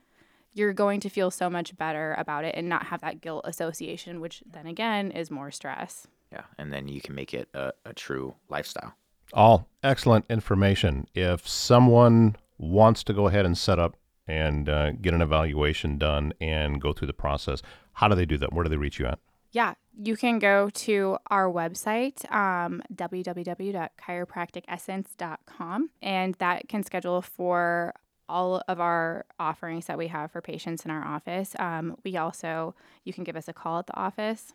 you're 0.53 0.73
going 0.73 0.99
to 0.99 1.09
feel 1.09 1.31
so 1.31 1.49
much 1.49 1.77
better 1.77 2.13
about 2.17 2.43
it 2.43 2.55
and 2.55 2.67
not 2.67 2.87
have 2.87 3.01
that 3.01 3.21
guilt 3.21 3.45
association, 3.47 4.19
which 4.19 4.43
then 4.45 4.67
again 4.67 5.11
is 5.11 5.31
more 5.31 5.49
stress. 5.49 6.07
Yeah. 6.31 6.43
And 6.57 6.73
then 6.73 6.87
you 6.87 7.01
can 7.01 7.15
make 7.15 7.33
it 7.33 7.47
a, 7.53 7.71
a 7.85 7.93
true 7.93 8.35
lifestyle. 8.49 8.93
All 9.33 9.67
excellent 9.83 10.25
information. 10.29 11.07
If 11.15 11.47
someone 11.47 12.35
wants 12.57 13.03
to 13.03 13.13
go 13.13 13.27
ahead 13.27 13.45
and 13.45 13.57
set 13.57 13.79
up 13.79 13.95
and 14.27 14.67
uh, 14.69 14.91
get 14.91 15.13
an 15.13 15.21
evaluation 15.21 15.97
done 15.97 16.33
and 16.39 16.81
go 16.81 16.93
through 16.93 17.07
the 17.07 17.13
process, 17.13 17.61
how 17.93 18.07
do 18.07 18.15
they 18.15 18.25
do 18.25 18.37
that? 18.37 18.53
Where 18.53 18.63
do 18.63 18.69
they 18.69 18.77
reach 18.77 18.99
you 18.99 19.07
at? 19.07 19.19
Yeah, 19.51 19.73
you 19.97 20.15
can 20.15 20.39
go 20.39 20.69
to 20.69 21.17
our 21.29 21.51
website, 21.51 22.31
um, 22.31 22.81
www.chiropracticessence.com, 22.93 25.89
and 26.01 26.35
that 26.35 26.69
can 26.69 26.83
schedule 26.83 27.21
for 27.21 27.93
all 28.29 28.63
of 28.69 28.79
our 28.79 29.25
offerings 29.39 29.87
that 29.87 29.97
we 29.97 30.07
have 30.07 30.31
for 30.31 30.39
patients 30.41 30.85
in 30.85 30.91
our 30.91 31.05
office. 31.05 31.53
Um, 31.59 31.97
we 32.05 32.15
also, 32.15 32.73
you 33.03 33.11
can 33.11 33.25
give 33.25 33.35
us 33.35 33.49
a 33.49 33.53
call 33.53 33.79
at 33.79 33.87
the 33.87 33.97
office. 33.97 34.53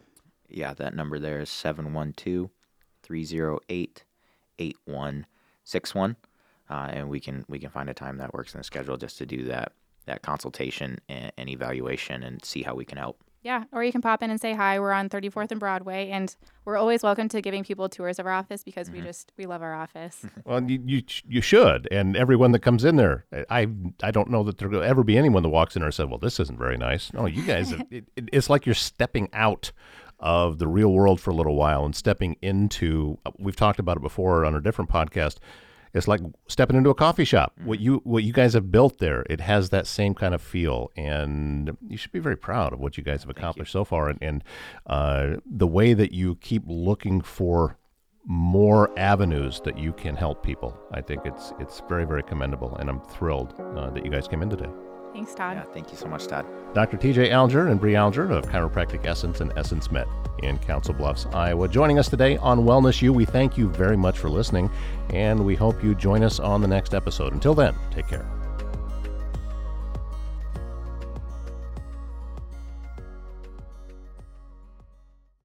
Yeah, 0.48 0.72
that 0.74 0.94
number 0.94 1.18
there 1.18 1.40
is 1.40 1.50
712 1.50 2.50
308 3.02 4.04
8161. 4.58 6.16
Uh, 6.68 6.88
and 6.90 7.08
we 7.08 7.20
can 7.20 7.44
we 7.48 7.58
can 7.58 7.70
find 7.70 7.88
a 7.88 7.94
time 7.94 8.18
that 8.18 8.34
works 8.34 8.54
in 8.54 8.58
the 8.58 8.64
schedule 8.64 8.96
just 8.96 9.18
to 9.18 9.26
do 9.26 9.44
that 9.44 9.72
that 10.06 10.22
consultation 10.22 10.98
and, 11.08 11.32
and 11.36 11.48
evaluation 11.48 12.22
and 12.22 12.44
see 12.44 12.62
how 12.62 12.74
we 12.74 12.84
can 12.84 12.98
help. 12.98 13.22
Yeah, 13.42 13.62
or 13.70 13.84
you 13.84 13.92
can 13.92 14.02
pop 14.02 14.24
in 14.24 14.30
and 14.30 14.40
say 14.40 14.54
hi. 14.54 14.80
We're 14.80 14.90
on 14.90 15.08
34th 15.08 15.52
and 15.52 15.60
Broadway, 15.60 16.10
and 16.10 16.34
we're 16.64 16.76
always 16.76 17.04
welcome 17.04 17.28
to 17.28 17.40
giving 17.40 17.62
people 17.62 17.88
tours 17.88 18.18
of 18.18 18.26
our 18.26 18.32
office 18.32 18.64
because 18.64 18.88
mm-hmm. 18.88 18.98
we 18.98 19.04
just 19.04 19.30
we 19.36 19.46
love 19.46 19.62
our 19.62 19.72
office. 19.72 20.26
well, 20.44 20.60
you, 20.64 20.82
you 20.84 21.02
you 21.28 21.40
should, 21.40 21.86
and 21.92 22.16
everyone 22.16 22.50
that 22.50 22.62
comes 22.62 22.84
in 22.84 22.96
there, 22.96 23.24
I 23.48 23.68
I 24.02 24.10
don't 24.10 24.30
know 24.30 24.42
that 24.42 24.58
there'll 24.58 24.82
ever 24.82 25.04
be 25.04 25.16
anyone 25.16 25.44
that 25.44 25.50
walks 25.50 25.76
in 25.76 25.80
there 25.80 25.86
and 25.86 25.94
said, 25.94 26.10
"Well, 26.10 26.18
this 26.18 26.40
isn't 26.40 26.58
very 26.58 26.76
nice." 26.76 27.12
No, 27.12 27.26
you 27.26 27.42
guys, 27.42 27.70
it, 27.90 28.08
it, 28.16 28.28
it's 28.32 28.50
like 28.50 28.66
you're 28.66 28.74
stepping 28.74 29.28
out 29.32 29.70
of 30.18 30.58
the 30.58 30.66
real 30.66 30.92
world 30.92 31.20
for 31.20 31.30
a 31.30 31.34
little 31.34 31.56
while 31.56 31.84
and 31.84 31.94
stepping 31.94 32.36
into. 32.42 33.18
We've 33.38 33.56
talked 33.56 33.78
about 33.78 33.96
it 33.96 34.02
before 34.02 34.44
on 34.44 34.54
a 34.54 34.60
different 34.60 34.90
podcast 34.90 35.38
it's 35.96 36.06
like 36.06 36.20
stepping 36.46 36.76
into 36.76 36.90
a 36.90 36.94
coffee 36.94 37.24
shop. 37.24 37.54
Mm-hmm. 37.56 37.68
What 37.68 37.80
you 37.80 38.00
what 38.04 38.22
you 38.22 38.32
guys 38.32 38.52
have 38.52 38.70
built 38.70 38.98
there, 38.98 39.24
it 39.30 39.40
has 39.40 39.70
that 39.70 39.86
same 39.86 40.14
kind 40.14 40.34
of 40.34 40.42
feel, 40.42 40.90
and 40.96 41.76
you 41.88 41.96
should 41.96 42.12
be 42.12 42.18
very 42.18 42.36
proud 42.36 42.72
of 42.74 42.80
what 42.80 42.98
you 42.98 43.02
guys 43.02 43.22
have 43.22 43.30
accomplished 43.30 43.72
so 43.72 43.84
far, 43.84 44.10
and, 44.10 44.18
and 44.22 44.44
uh, 44.86 45.36
the 45.46 45.66
way 45.66 45.94
that 45.94 46.12
you 46.12 46.36
keep 46.36 46.64
looking 46.66 47.22
for 47.22 47.78
more 48.24 48.90
avenues 48.98 49.60
that 49.64 49.78
you 49.78 49.92
can 49.92 50.16
help 50.16 50.42
people. 50.42 50.78
I 50.92 51.00
think 51.00 51.22
it's 51.24 51.52
it's 51.58 51.80
very 51.88 52.04
very 52.04 52.22
commendable, 52.22 52.76
and 52.76 52.90
I'm 52.90 53.00
thrilled 53.00 53.54
uh, 53.58 53.90
that 53.90 54.04
you 54.04 54.10
guys 54.10 54.28
came 54.28 54.42
in 54.42 54.50
today. 54.50 54.68
Thanks, 55.16 55.34
Todd. 55.34 55.56
Yeah, 55.56 55.62
thank 55.72 55.90
you 55.90 55.96
so 55.96 56.08
much, 56.08 56.26
Todd. 56.26 56.44
Dr. 56.74 56.98
TJ 56.98 57.30
Alger 57.30 57.68
and 57.68 57.80
Bre 57.80 57.94
Alger 57.94 58.30
of 58.30 58.44
Chiropractic 58.44 59.06
Essence 59.06 59.40
and 59.40 59.50
Essence 59.56 59.90
Med 59.90 60.06
in 60.42 60.58
Council 60.58 60.92
Bluffs, 60.92 61.24
Iowa, 61.32 61.68
joining 61.68 61.98
us 61.98 62.10
today 62.10 62.36
on 62.36 62.66
Wellness 62.66 63.00
U. 63.00 63.14
We 63.14 63.24
thank 63.24 63.56
you 63.56 63.70
very 63.70 63.96
much 63.96 64.18
for 64.18 64.28
listening, 64.28 64.70
and 65.14 65.46
we 65.46 65.54
hope 65.54 65.82
you 65.82 65.94
join 65.94 66.22
us 66.22 66.38
on 66.38 66.60
the 66.60 66.68
next 66.68 66.92
episode. 66.92 67.32
Until 67.32 67.54
then, 67.54 67.74
take 67.90 68.06
care. 68.08 68.35